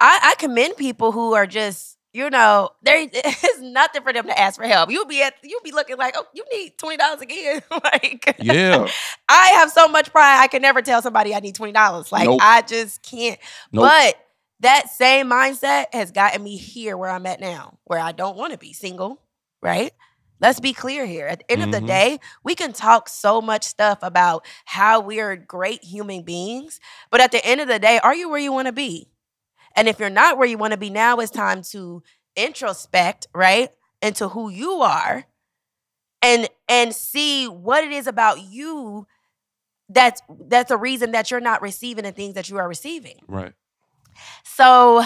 [0.00, 4.38] I, I commend people who are just, you know, there is nothing for them to
[4.38, 4.90] ask for help.
[4.90, 7.62] You'll be at you'll be looking like, oh, you need twenty dollars again.
[7.70, 8.86] like yeah.
[9.28, 12.12] I have so much pride I can never tell somebody I need twenty dollars.
[12.12, 12.40] Like Nope.
[12.42, 13.38] I just can't.
[13.72, 13.84] Nope.
[13.84, 14.16] But
[14.60, 18.52] that same mindset has gotten me here where I'm at now, where I don't want
[18.52, 19.20] to be single,
[19.62, 19.92] right?
[20.40, 21.26] Let's be clear here.
[21.26, 21.72] At the end of Mhm.
[21.72, 26.80] the day, we can talk so much stuff about how we're great human beings,
[27.10, 29.08] but at the end of the day, are you where you want to be?
[29.76, 32.02] And if you're not where you want to be now, it's time to
[32.36, 33.70] introspect, right?
[34.02, 35.24] Into who you are
[36.22, 39.06] and and see what it is about you
[39.88, 43.20] that's that's a reason that you're not receiving the things that you are receiving.
[43.28, 43.52] Right.
[44.44, 45.04] So,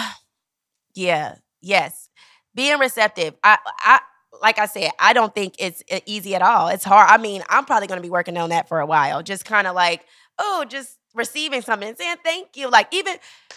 [0.95, 2.09] yeah, yes,
[2.55, 3.35] being receptive.
[3.43, 3.99] I, I,
[4.41, 6.67] like I said, I don't think it's easy at all.
[6.67, 7.09] It's hard.
[7.09, 9.23] I mean, I'm probably going to be working on that for a while.
[9.23, 10.05] Just kind of like,
[10.37, 12.69] oh, just receiving something and saying thank you.
[12.69, 13.15] Like even,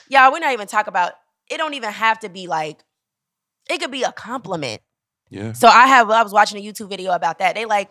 [0.09, 1.12] y'all, we're not even talk about.
[1.50, 2.82] It don't even have to be like.
[3.70, 4.82] It could be a compliment.
[5.30, 5.53] Yeah.
[5.53, 7.55] So I have I was watching a YouTube video about that.
[7.55, 7.90] They like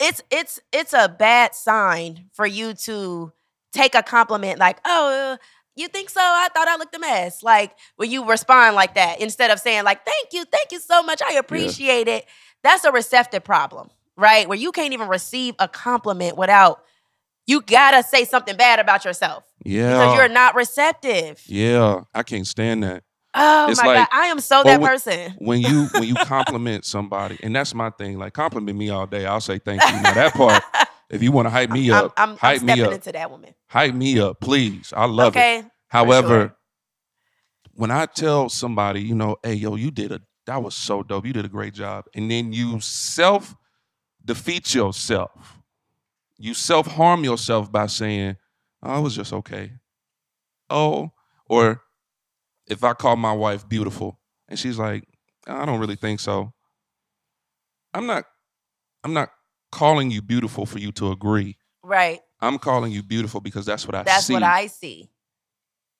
[0.00, 3.32] it's it's it's a bad sign for you to
[3.72, 5.36] take a compliment like, "Oh,
[5.76, 6.20] you think so?
[6.20, 9.84] I thought I looked a mess." Like when you respond like that instead of saying
[9.84, 11.22] like, "Thank you, thank you so much.
[11.22, 12.26] I appreciate it."
[12.64, 14.48] That's a receptive problem, right?
[14.48, 16.82] Where you can't even receive a compliment without
[17.50, 19.92] you got to say something bad about yourself Yeah.
[19.92, 21.42] because you're not receptive.
[21.46, 22.02] yeah.
[22.14, 23.02] I can't stand that.
[23.34, 25.34] Oh It's my like- god, I am so that when- person.
[25.38, 28.18] When you when you compliment somebody, and that's my thing.
[28.18, 29.24] Like compliment me all day.
[29.26, 29.92] I'll say thank you.
[30.02, 30.62] Now that part,
[31.10, 33.12] if you want to hype me I'm, up, I'm, I'm hype me stepping up, into
[33.12, 33.54] that woman.
[33.68, 34.92] hype me up, please.
[34.96, 35.38] I love it.
[35.38, 35.64] okay.
[35.88, 36.56] However, sure.
[37.74, 41.24] when I tell somebody, you know, hey yo, you did a that was so dope.
[41.26, 43.54] You did a great job, and then you self
[44.24, 45.59] defeat yourself.
[46.40, 48.36] You self harm yourself by saying,
[48.82, 49.72] "Oh, it was just okay."
[50.70, 51.12] Oh,
[51.46, 51.82] or
[52.66, 54.18] if I call my wife beautiful
[54.48, 55.04] And she's like,
[55.46, 56.52] I don't really think so.
[57.92, 58.24] I'm not
[59.02, 59.30] I'm not
[59.72, 61.56] calling you beautiful for you to agree.
[61.82, 62.20] Right.
[62.40, 64.32] I'm calling you beautiful because that's what I That's see.
[64.34, 65.10] what I see.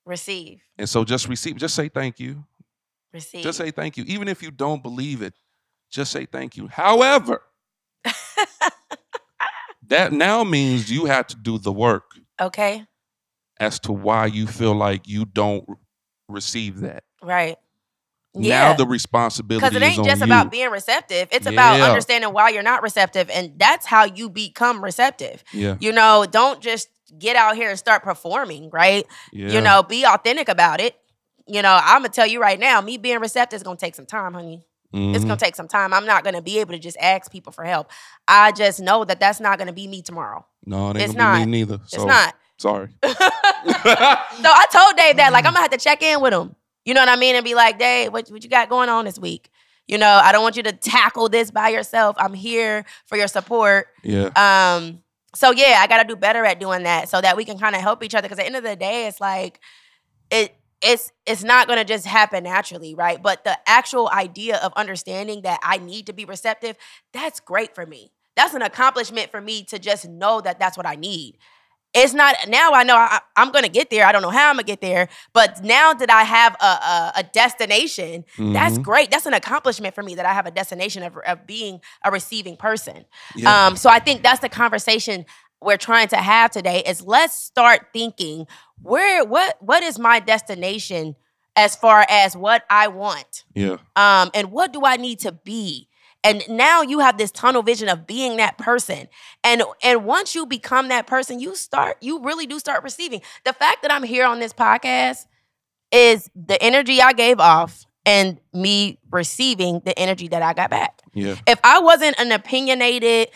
[0.07, 0.63] Receive.
[0.79, 2.45] and so just receive, just say thank you.
[3.13, 3.43] Receive.
[3.43, 4.05] Just say thank you.
[4.07, 5.35] Even if you don't believe it,
[5.91, 6.69] just say thank you.
[6.69, 7.43] However,
[9.91, 12.85] that now means you have to do the work okay.
[13.61, 15.65] as to why you feel like you don't
[16.29, 17.05] receive that.
[17.23, 17.57] Right.
[18.35, 18.73] Now Yeah.
[18.75, 20.25] the responsibility Because it ain't just you.
[20.25, 21.29] about being receptive.
[21.33, 23.29] It's about understanding why you're not receptive.
[23.31, 25.43] And that's how you become receptive.
[25.53, 26.89] yeah, You know, don't just
[27.19, 29.05] get out here and start performing, right?
[29.33, 29.49] yeah.
[29.51, 30.97] You know, be authentic about it.
[31.49, 34.07] You know, I'm gonna tell you right now, me being receptive is gonna take some
[34.07, 34.65] time, honey.
[34.93, 35.29] It's Mhm.
[35.29, 35.93] gonna take some time.
[35.95, 37.91] I'm not gonna be able to just ask people for help.
[38.27, 40.45] I just know that that's not gonna be me tomorrow.
[40.67, 41.47] no, it ain't it's gonna be not.
[41.47, 41.79] me neither.
[41.87, 42.35] So it's not.
[42.59, 42.89] sorry.
[43.05, 43.11] so
[43.85, 46.55] I told Dave that, like, I'm gonna have to check in with him.
[46.85, 47.37] You know what I mean?
[47.37, 49.51] And be like, Dave, what, what you got going on this week?
[49.87, 52.17] You know, I don't want you to tackle this by yourself.
[52.19, 53.89] I'm here for your support.
[54.03, 55.03] yeah, Um,
[55.35, 57.81] so yeah, I gotta do better at doing that so that we can kind of
[57.83, 58.29] help each other.
[58.29, 59.61] Because at the end of the day, it's like
[60.31, 63.23] it it's it's not gonna just happen naturally, right?
[63.23, 66.77] But the actual idea of understanding that I need to be receptive,
[67.13, 68.13] that's great for me.
[68.37, 71.37] That's an accomplishment for me to just know that that's what I need.
[71.93, 72.73] It's not now.
[72.73, 74.07] I know I, I'm gonna get there.
[74.07, 77.13] I don't know how I'm gonna get there, but now that I have a a,
[77.17, 78.83] a destination, that's Mhm.
[78.83, 79.11] great.
[79.11, 82.57] That's an accomplishment for me that I have a destination of, of being a receiving
[82.57, 83.05] person.
[83.35, 83.67] yeah.
[83.67, 85.27] Um, so I think that's the conversation
[85.63, 88.47] we're trying to have today is let's start thinking
[88.83, 91.17] where what what is my destination
[91.57, 93.45] as far as what I want?
[93.55, 95.89] yeah, Um, and what do I need to be?
[96.23, 99.09] And now you have this tunnel vision of being that person.
[99.43, 103.21] And and once you become that person, you start you really do start receiving.
[103.45, 105.27] The fact that I'm here on this podcast
[105.93, 111.01] is the energy I gave off and me receiving the energy that I got back
[111.13, 113.29] yeah, if I wasn't an opinionated,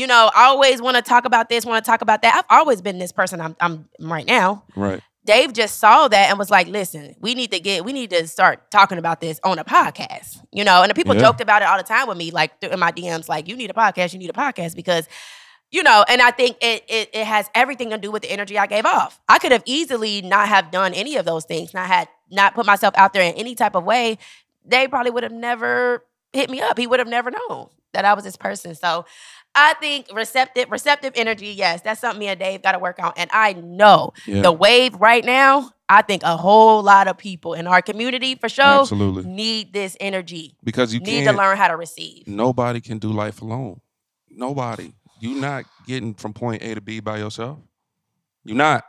[0.00, 2.34] you know, I always want to talk about this, want to talk about that.
[2.34, 4.64] I've always been this person I'm, I'm right now.
[4.74, 5.02] right.
[5.26, 8.26] Dave just saw that and was like, listen, we need to get, we need to
[8.26, 10.80] start talking about this on a podcast, you know?
[10.82, 11.20] And the people Yeah.
[11.20, 13.68] joked about it all the time with me, like in my DMs, like, you need
[13.68, 15.06] a podcast, you need a podcast because,
[15.70, 18.56] you know, and I think it, it, it has everything to do with the energy
[18.58, 19.20] I gave off.
[19.28, 22.64] I could have easily not have done any of those things, not had, not put
[22.64, 24.16] myself out there in any type of way.
[24.64, 26.78] They probably would have never hit me up.
[26.78, 28.74] He would have never known that I was this person.
[28.74, 29.04] So
[29.54, 33.12] I think receptive, receptive energy, yes, that's something me and Dave got to work on.
[33.16, 37.54] And I know Yeah, the wave right now, I think a whole lot of people
[37.54, 39.24] in our community for sure absolutely.
[39.24, 40.56] need this energy.
[40.62, 42.28] Because you need to learn how to receive.
[42.28, 43.80] Nobody can do life alone.
[44.30, 44.92] Nobody.
[45.18, 47.58] You're not getting from point A to B by yourself.
[48.44, 48.84] You're not.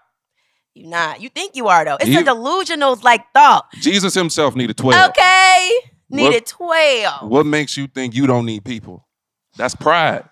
[0.75, 1.21] You're not.
[1.21, 1.97] You think you are though.
[1.99, 3.65] It's You- a delusional like thought.
[3.81, 5.09] Jesus himself needed 12.
[5.09, 5.71] Okay.
[6.07, 7.29] What- Needed 12.
[7.29, 9.07] What makes you think you don't need people?
[9.57, 10.23] That's pride.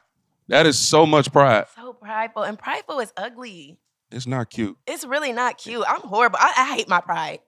[0.50, 1.66] That is so much pride.
[1.76, 2.44] So prideful.
[2.44, 3.78] And prideful is ugly.
[4.12, 4.78] It's not cute.
[4.88, 5.86] It's really not cute.
[5.88, 6.40] I'm horrible.
[6.42, 7.40] I, I hate my pride.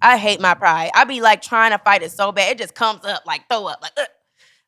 [0.00, 0.90] I hate my pride.
[0.94, 2.52] I be like trying to fight it so bad.
[2.52, 3.82] It just comes up like throw up.
[3.82, 4.06] Like, ugh.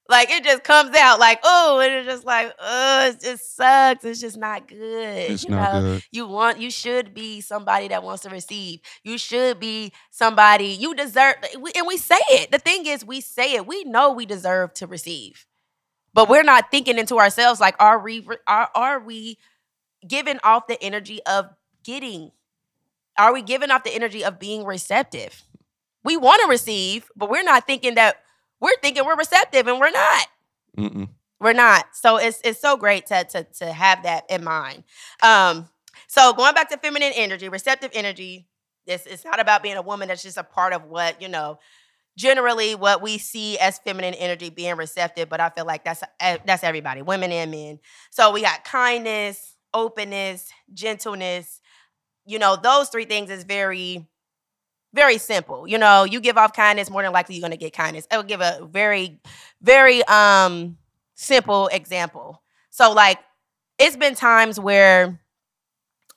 [0.08, 4.04] like it just comes out like, oh, and it's just like, oh, it just sucks.
[4.04, 5.30] It's just not good.
[5.30, 5.80] It's you not know?
[5.80, 6.02] good.
[6.10, 8.80] You want you should be somebody that wants to receive.
[9.04, 12.50] You should be somebody you deserve and we say it.
[12.50, 13.68] The thing is we say it.
[13.68, 15.46] We know we deserve to receive.
[16.18, 19.38] But we're not thinking into ourselves like are we are, are we
[20.04, 21.48] giving off the energy of
[21.84, 22.32] getting?
[23.16, 25.44] Are we giving off the energy of being receptive?
[26.02, 28.16] We want to receive, but we're not thinking that
[28.58, 30.26] we're thinking we're receptive and we're not.
[30.76, 31.08] Mm-mm.
[31.38, 31.84] We're not.
[31.92, 34.82] So it's it's so great to to to have that in mind.
[35.22, 35.68] Um,
[36.08, 38.48] so going back to feminine energy, receptive energy.
[38.88, 40.08] This it's not about being a woman.
[40.08, 41.60] That's just a part of what you know.
[42.18, 46.38] Generally, what we see as feminine energy being receptive, but I feel like that's eh,
[46.44, 47.80] that's everybody, women and men.
[48.10, 51.60] So we got kindness, openness, gentleness.
[52.26, 54.08] You know, those three things is very
[54.94, 55.68] very simple.
[55.68, 58.06] You know, you give off kindness, more than likely you're gonna get kindness.
[58.10, 59.20] I will give a very,
[59.62, 60.78] very um
[61.14, 62.42] simple example.
[62.70, 63.18] So like
[63.78, 65.20] it's been times where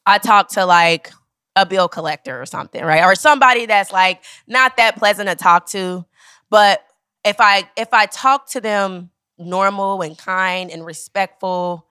[0.06, 1.12] I talk to like
[1.56, 3.04] a bill collector or something, right?
[3.04, 6.06] Or somebody that's like not that pleasant to talk to.
[6.50, 6.84] But
[7.26, 11.88] if I if I talk to them normal and kind and respectful,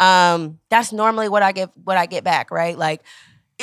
[0.00, 2.76] um, that's normally what I get what I get back, right?
[2.76, 3.02] Like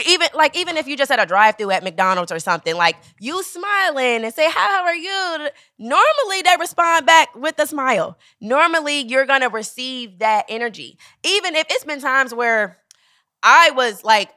[0.08, 3.44] even like even if you just at a drive-through at McDonald's or something, like you
[3.44, 8.18] smiling and say, "How, how are you?" Normally they respond back with a smile.
[8.40, 10.98] Normally you're gonna receive that energy.
[11.24, 12.78] Even if it's been times where
[13.44, 14.30] I was like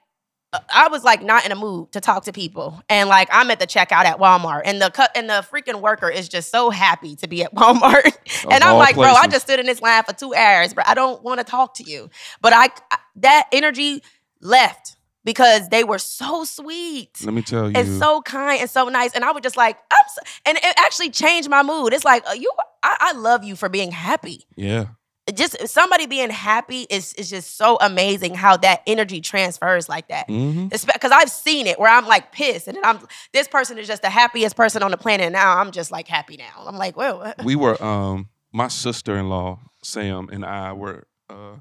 [0.68, 3.58] I was like not in a mood to talk to people, and like I'm at
[3.58, 7.16] the checkout at Walmart, and the cut and the freaking worker is just so happy
[7.16, 8.16] to be at Walmart,
[8.50, 10.94] and I'm like, bro, I just stood in this line for two hours, but I
[10.94, 12.10] don't want to talk to you.
[12.40, 12.68] But I
[13.16, 14.02] that energy
[14.40, 17.76] left because they were so sweet Let me tell you.
[17.76, 20.74] and so kind and so nice, and I was just like, I'm, so, and it
[20.78, 21.92] actually changed my mood.
[21.92, 24.86] It's like uh, you, I, I love you for being happy yeah.
[25.34, 30.26] Just somebody being happy is is just so amazing how that energy transfers like that.
[30.26, 32.98] Because I've seen it where I'm like pissed, and then I'm
[33.32, 35.26] this person is just the happiest person on the planet.
[35.26, 36.64] And now I'm just like happy now.
[36.66, 37.34] I'm like, well.
[37.44, 41.56] We were um my sister-in-law Sam and I were uh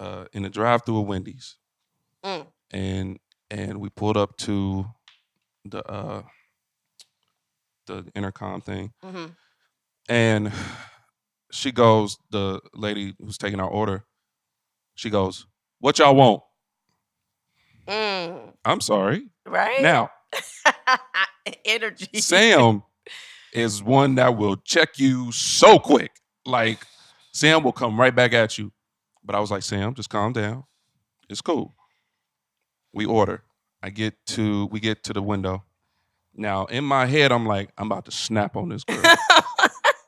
[0.00, 1.56] uh in the drive-through of Wendy's.
[2.24, 2.46] Mm.
[2.72, 3.18] And
[3.50, 4.86] and we pulled up to
[5.64, 6.22] the uh
[7.86, 9.34] the intercom thing Mhm.
[10.08, 10.52] and
[11.52, 14.04] she goes the lady who's taking our order
[14.94, 15.46] she goes
[15.78, 16.42] what y'all want?
[17.88, 19.28] Mm, i'm sorry.
[19.46, 19.80] Right?
[19.80, 20.10] Now
[21.64, 22.20] energy.
[22.20, 22.82] sam
[23.52, 26.12] is one that will check you so quick.
[26.44, 26.86] Like
[27.32, 28.72] sam will come right back at you.
[29.24, 30.64] But i was like sam just calm down.
[31.28, 31.74] It's cool.
[32.92, 33.42] We order.
[33.82, 35.64] I get to we get to the window.
[36.34, 39.02] Now in my head i'm like i'm about to snap on this girl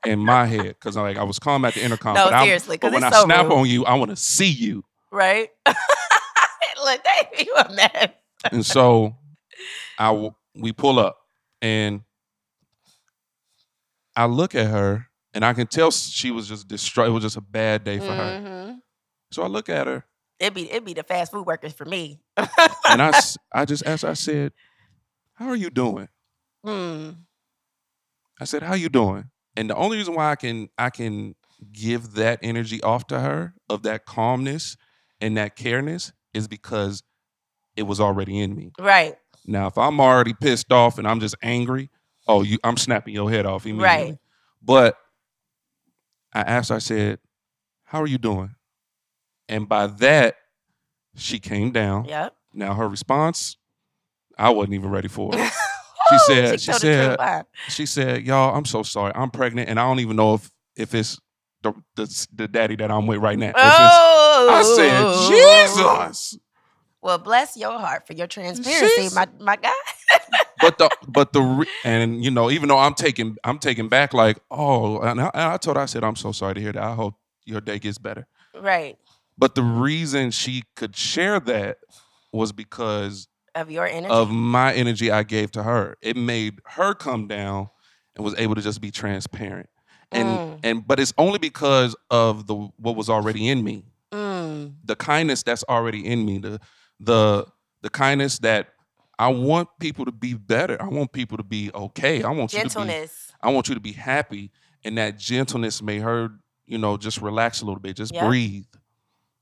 [0.06, 2.92] in my head because like i was calm at the intercom no, but, seriously, because
[2.92, 5.48] when i so snap rude, on you i want to see you right?
[6.84, 8.08] Look, they you a mess.
[8.50, 9.14] and so
[9.98, 11.16] I we pull up
[11.60, 12.00] and
[14.16, 17.08] I look at her and I can tell she was just distraught.
[17.08, 18.40] It was just a bad day for her.
[18.40, 18.78] Mhm.
[19.30, 20.04] So I look at her
[20.40, 22.20] It'd be it'd be the fast food workers for me.
[22.36, 23.12] and I
[23.52, 24.52] I just asked I said,
[25.34, 26.08] "How are you doing?"
[26.66, 27.16] Mm,
[28.40, 31.34] I said, "How you doing?" And the only reason why I can I can
[31.72, 34.76] give that energy off to her of that calmness
[35.20, 37.02] and that careness is because
[37.76, 38.72] it was already in me.
[38.78, 41.88] right, Now, if I'm already pissed off and I'm just angry,
[42.26, 44.04] oh, you, I'm snapping your head off immediately.
[44.10, 44.18] Right.
[44.62, 44.96] But
[46.34, 47.18] I asked, I said,
[47.84, 48.54] "How are you doing?"
[49.48, 50.36] And by that,
[51.16, 52.06] she came down.
[52.06, 52.34] yep.
[52.54, 53.56] Now her response,
[54.38, 55.30] I wasn't even ready for.
[55.34, 55.52] it.
[56.12, 59.12] She said- she truth, said- she said, "Y'all, I'm so sorry.
[59.14, 61.18] I'm pregnant, and I don't even know if if it's
[61.62, 66.38] the the, the daddy that I'm with right now." Oh, I said, "Jesus." Oh.
[67.04, 69.72] Well, bless your heart for your transparency, my my guy.
[70.60, 74.14] but the but the re- and you know even though I'm taking I'm taking back
[74.14, 76.70] like oh and I, and I told her I said I'm so sorry to hear
[76.72, 78.28] that I hope your day gets better
[78.60, 78.96] right
[79.36, 81.78] but the reason she could share that
[82.32, 84.12] was because of your energy.
[84.12, 87.68] of my energy I gave to her it made her come down
[88.16, 89.68] and was able to just be transparent
[90.10, 90.58] and Mm.
[90.62, 95.42] and but it's only because of the what was already in me Mm, the kindness
[95.42, 96.60] that's already in me the
[97.00, 97.46] the
[97.82, 98.68] the kindness that
[99.18, 102.58] I want people to be better I want people to be okay I want you
[102.60, 103.32] to be gentleness.
[103.40, 104.50] I want you to be happy.
[104.84, 106.30] And that gentleness made her,
[106.66, 108.26] you know, just relax a little bit, just Yeah.
[108.26, 108.66] breathe.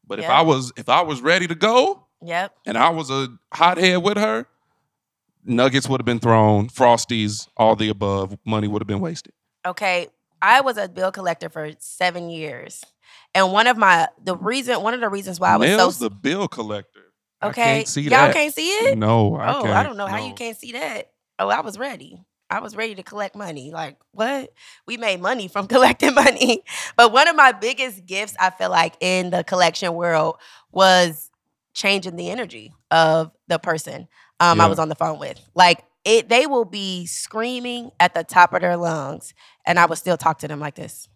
[0.07, 2.55] But if I was if I was ready to go Yep.
[2.67, 4.47] and I was a hothead with her,
[5.45, 9.33] nuggets would have been thrown, frosties, all the above, money would have been wasted.
[9.67, 10.09] Okay.
[10.43, 12.83] I was a bill collector for seven years,
[13.35, 16.11] and one of my the reason one of the reasons why I was so the
[16.11, 17.13] bill collector.
[17.43, 17.77] okay.
[17.77, 18.35] Can't see Y'all that.
[18.35, 18.97] can't see it.
[18.97, 19.65] No, I oh.
[19.67, 21.11] I don't know how you can't see that.
[21.39, 22.23] Oh, I was ready.
[22.51, 23.71] I was ready to collect money.
[23.71, 24.53] Like, what?
[24.87, 26.65] We made money from collecting money.
[26.97, 30.37] But one of my biggest gifts, I feel like, in the collection world
[30.73, 31.30] was
[31.75, 34.09] changing the energy of the person
[34.41, 35.39] um, I was on the phone with.
[35.55, 39.35] Like, it, they will be screaming at the top of their lungs,
[39.67, 41.09] and I would still talk to them like this.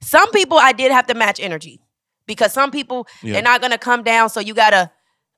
[0.00, 1.80] Some people, I did have to match energy
[2.26, 3.34] because some people, Yeah.
[3.34, 4.30] they're not going to come down.
[4.30, 4.90] So you got to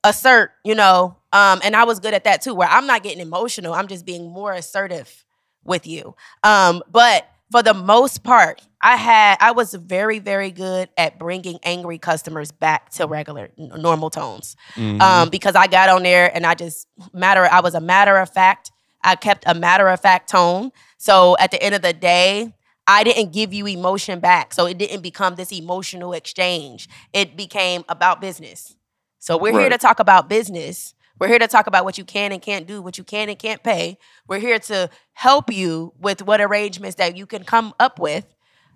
[0.04, 1.16] assert, you know.
[1.32, 3.74] Um, and I was good at that too, where I'm not getting emotional.
[3.74, 5.24] I'm just being more assertive
[5.64, 6.14] with you.
[6.44, 11.58] Um, but for the most part, I had I was very very good at bringing
[11.62, 14.56] angry customers back to regular n- normal tones.
[14.76, 15.00] Mhm.
[15.00, 17.48] Um, because I got on there and I just matter.
[17.50, 18.70] I was a matter of fact.
[19.02, 20.72] I kept a matter of fact tone.
[20.98, 22.52] So at the end of the day,
[22.86, 24.52] I didn't give you emotion back.
[24.54, 26.88] So it didn't become this emotional exchange.
[27.12, 28.74] It became about business.
[29.18, 30.94] So we're here to talk about business.
[31.18, 33.38] We're here to talk about what you can and can't do, what you can and
[33.38, 33.98] can't pay.
[34.28, 38.26] We're here to help you with what arrangements that you can come up with.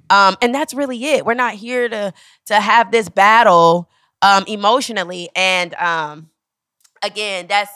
[0.08, 1.24] Um, and that's really it.
[1.24, 2.12] We're not here to
[2.46, 3.88] to have this battle
[4.22, 5.28] um, emotionally.
[5.36, 6.30] And um,
[7.02, 7.70] again, that's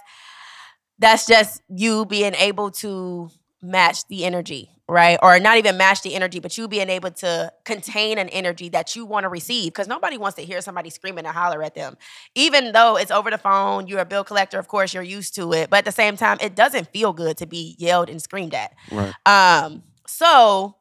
[0.99, 3.31] that's just you being able to
[3.63, 5.19] match the energy right?
[5.23, 8.95] Or not even match the energy, but you being able to contain an energy that
[8.95, 9.73] you want to receive.
[9.73, 11.97] Because nobody wants to hear somebody screaming and holler at them.
[12.35, 15.53] Even though it's over the phone, you're a bill collector, of course, you're used to
[15.53, 15.71] it.
[15.71, 18.75] But at the same time, it doesn't feel good to be yelled and screamed at.
[18.91, 19.15] Right.
[19.25, 20.77] Um, so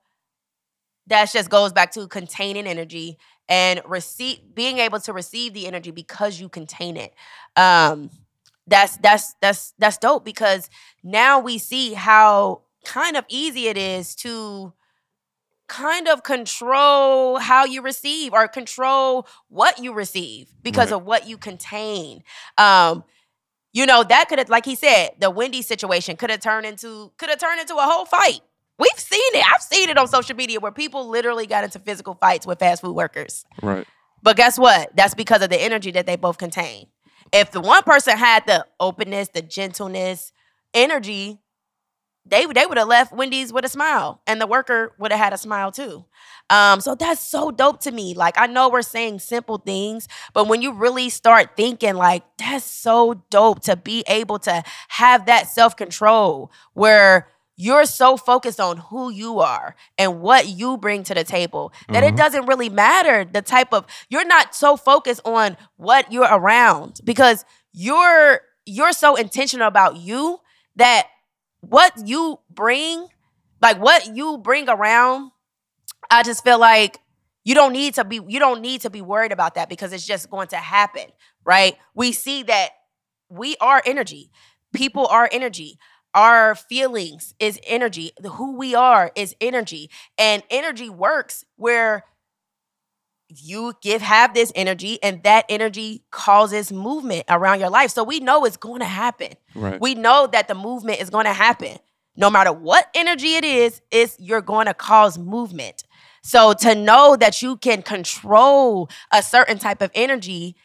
[1.08, 5.92] that just goes back to containing energy and receive being able to receive the energy
[5.92, 7.14] because you contain it.
[7.56, 8.10] Um,
[8.68, 10.70] that's that's that's that's dope because
[11.04, 14.74] now we see how kind of easy it is to
[15.68, 20.98] kind of control how you receive or control what you receive because Right.
[20.98, 22.24] of what you contain.
[22.58, 23.04] Um,
[23.72, 27.12] you know, that could have, like he said, the Wendy situation could have turned into
[27.18, 28.42] could have turned into a whole fight.
[28.78, 29.44] We've seen it.
[29.52, 32.82] I've seen it on social media where people literally got into physical fights with fast
[32.82, 33.46] food workers.
[33.62, 33.88] Right.
[34.22, 34.96] But guess what?
[34.96, 36.88] That's because of the energy that they both contain.
[37.32, 40.32] If the one person had the openness, the gentleness,
[40.74, 41.40] energy,
[42.26, 45.34] they they would have left Wendy's with a smile, and the worker would have had
[45.34, 46.06] a smile too.
[46.50, 48.14] Um, so that's so dope to me.
[48.14, 52.66] Like I know we're saying simple things, but when you really start thinking, like that's
[52.66, 58.78] so dope to be able to have that self control where you're so focused on
[58.78, 62.18] who you are and what you bring to the table that it Mhm.
[62.18, 67.46] doesn't really matter the type of you're not so focused on what you're around because
[67.72, 70.40] you're you're so intentional about you
[70.76, 71.08] that
[71.70, 73.08] what you bring
[73.62, 75.32] like what you bring around
[76.12, 77.00] i just feel like
[77.46, 80.06] you don't need to be you don't need to be worried about that because it's
[80.06, 81.06] just going to happen
[81.46, 81.78] right?
[81.94, 82.70] We see that
[83.30, 84.32] we are energy.
[84.74, 85.78] People are energy.
[86.14, 88.12] Our feelings is energy.
[88.34, 89.90] Who we are is energy.
[90.18, 92.04] And energy works where
[93.42, 97.92] you give have this energy and that energy causes movement around your life.
[97.92, 99.34] So we know it's going to happen.
[99.56, 99.80] Right.
[99.80, 101.78] we know that the movement is going to happen.
[102.16, 105.84] No matter what energy it is it's you're going to cause movement.
[106.22, 110.56] So to know that you can control a certain type of energy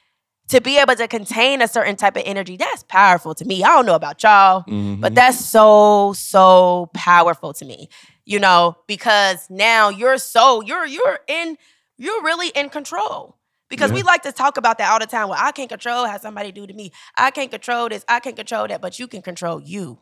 [0.48, 3.62] to be able to contain a certain type of energy that's powerful to me.
[3.62, 5.00] I don't know about y'all Mhm.
[5.00, 7.88] but that's so so powerful to me
[8.24, 11.58] you know because now you're so you're you're in
[11.98, 13.36] you're really in control.
[13.68, 15.28] Because we like to talk about that all the time.
[15.28, 16.90] Well i can't control how somebody do to me.
[17.18, 18.02] I can't control this.
[18.08, 18.80] I can't control that.
[18.80, 19.98] But you can control you.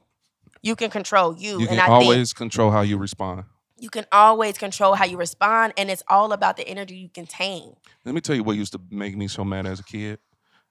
[0.62, 3.44] You can control you, you and can i always control how you respond.
[3.78, 5.72] you can always control how you respond.
[5.76, 7.74] And it's all about the energy you contain.
[8.04, 10.18] Let me tell you what used to make me so mad as a kid,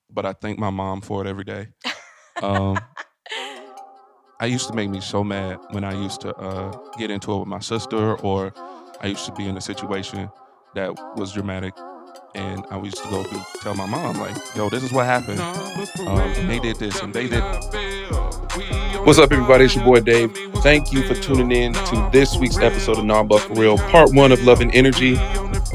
[0.10, 1.68] but I thank my mom for it every day.
[2.44, 2.78] Um,
[4.42, 7.40] I used to make me so mad when I used to uh, get into it
[7.40, 8.54] with my sister, or
[9.00, 10.30] I used to be in a situation
[10.76, 11.74] that was dramatic,
[12.36, 15.40] and I used to go be, tell my mom like, "Yo, this is what happened.
[15.40, 17.42] Um, they did this, and they did."
[19.06, 19.66] What's up, everybody?
[19.66, 20.36] It's your boy Dave.
[20.58, 24.34] Thank you for tuning in to this week's episode of Non for Real, part one
[24.34, 25.16] of Love and Energy.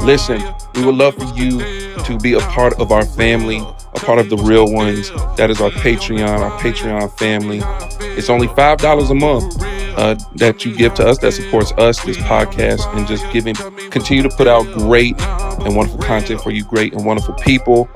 [0.00, 0.42] Listen,
[0.74, 1.60] we would love for you
[2.04, 3.58] to be a part of our family,
[3.94, 5.10] a part of the real ones.
[5.36, 7.60] That is our Patreon, our Patreon family.
[8.18, 12.16] It's only $5 a month uh, that you give to us that supports us, this
[12.16, 13.54] podcast, and just giving,
[13.90, 17.88] continue to put out great and wonderful content for you, great and wonderful people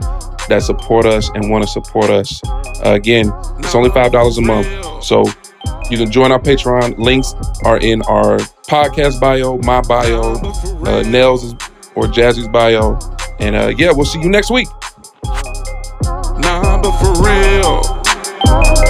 [0.48, 2.42] that support us and want to support us.
[2.84, 5.02] Uh, again, it's only $5 a month.
[5.02, 5.24] So
[5.90, 6.98] you can join our Patreon.
[6.98, 7.34] Links
[7.64, 8.36] are in our
[8.68, 10.34] podcast bio, my bio,
[10.84, 11.02] uh,
[11.96, 12.98] or Jazzie's bio.
[13.40, 14.68] And uh, yeah, we'll see you next week.
[15.24, 18.83] Nah, but for real.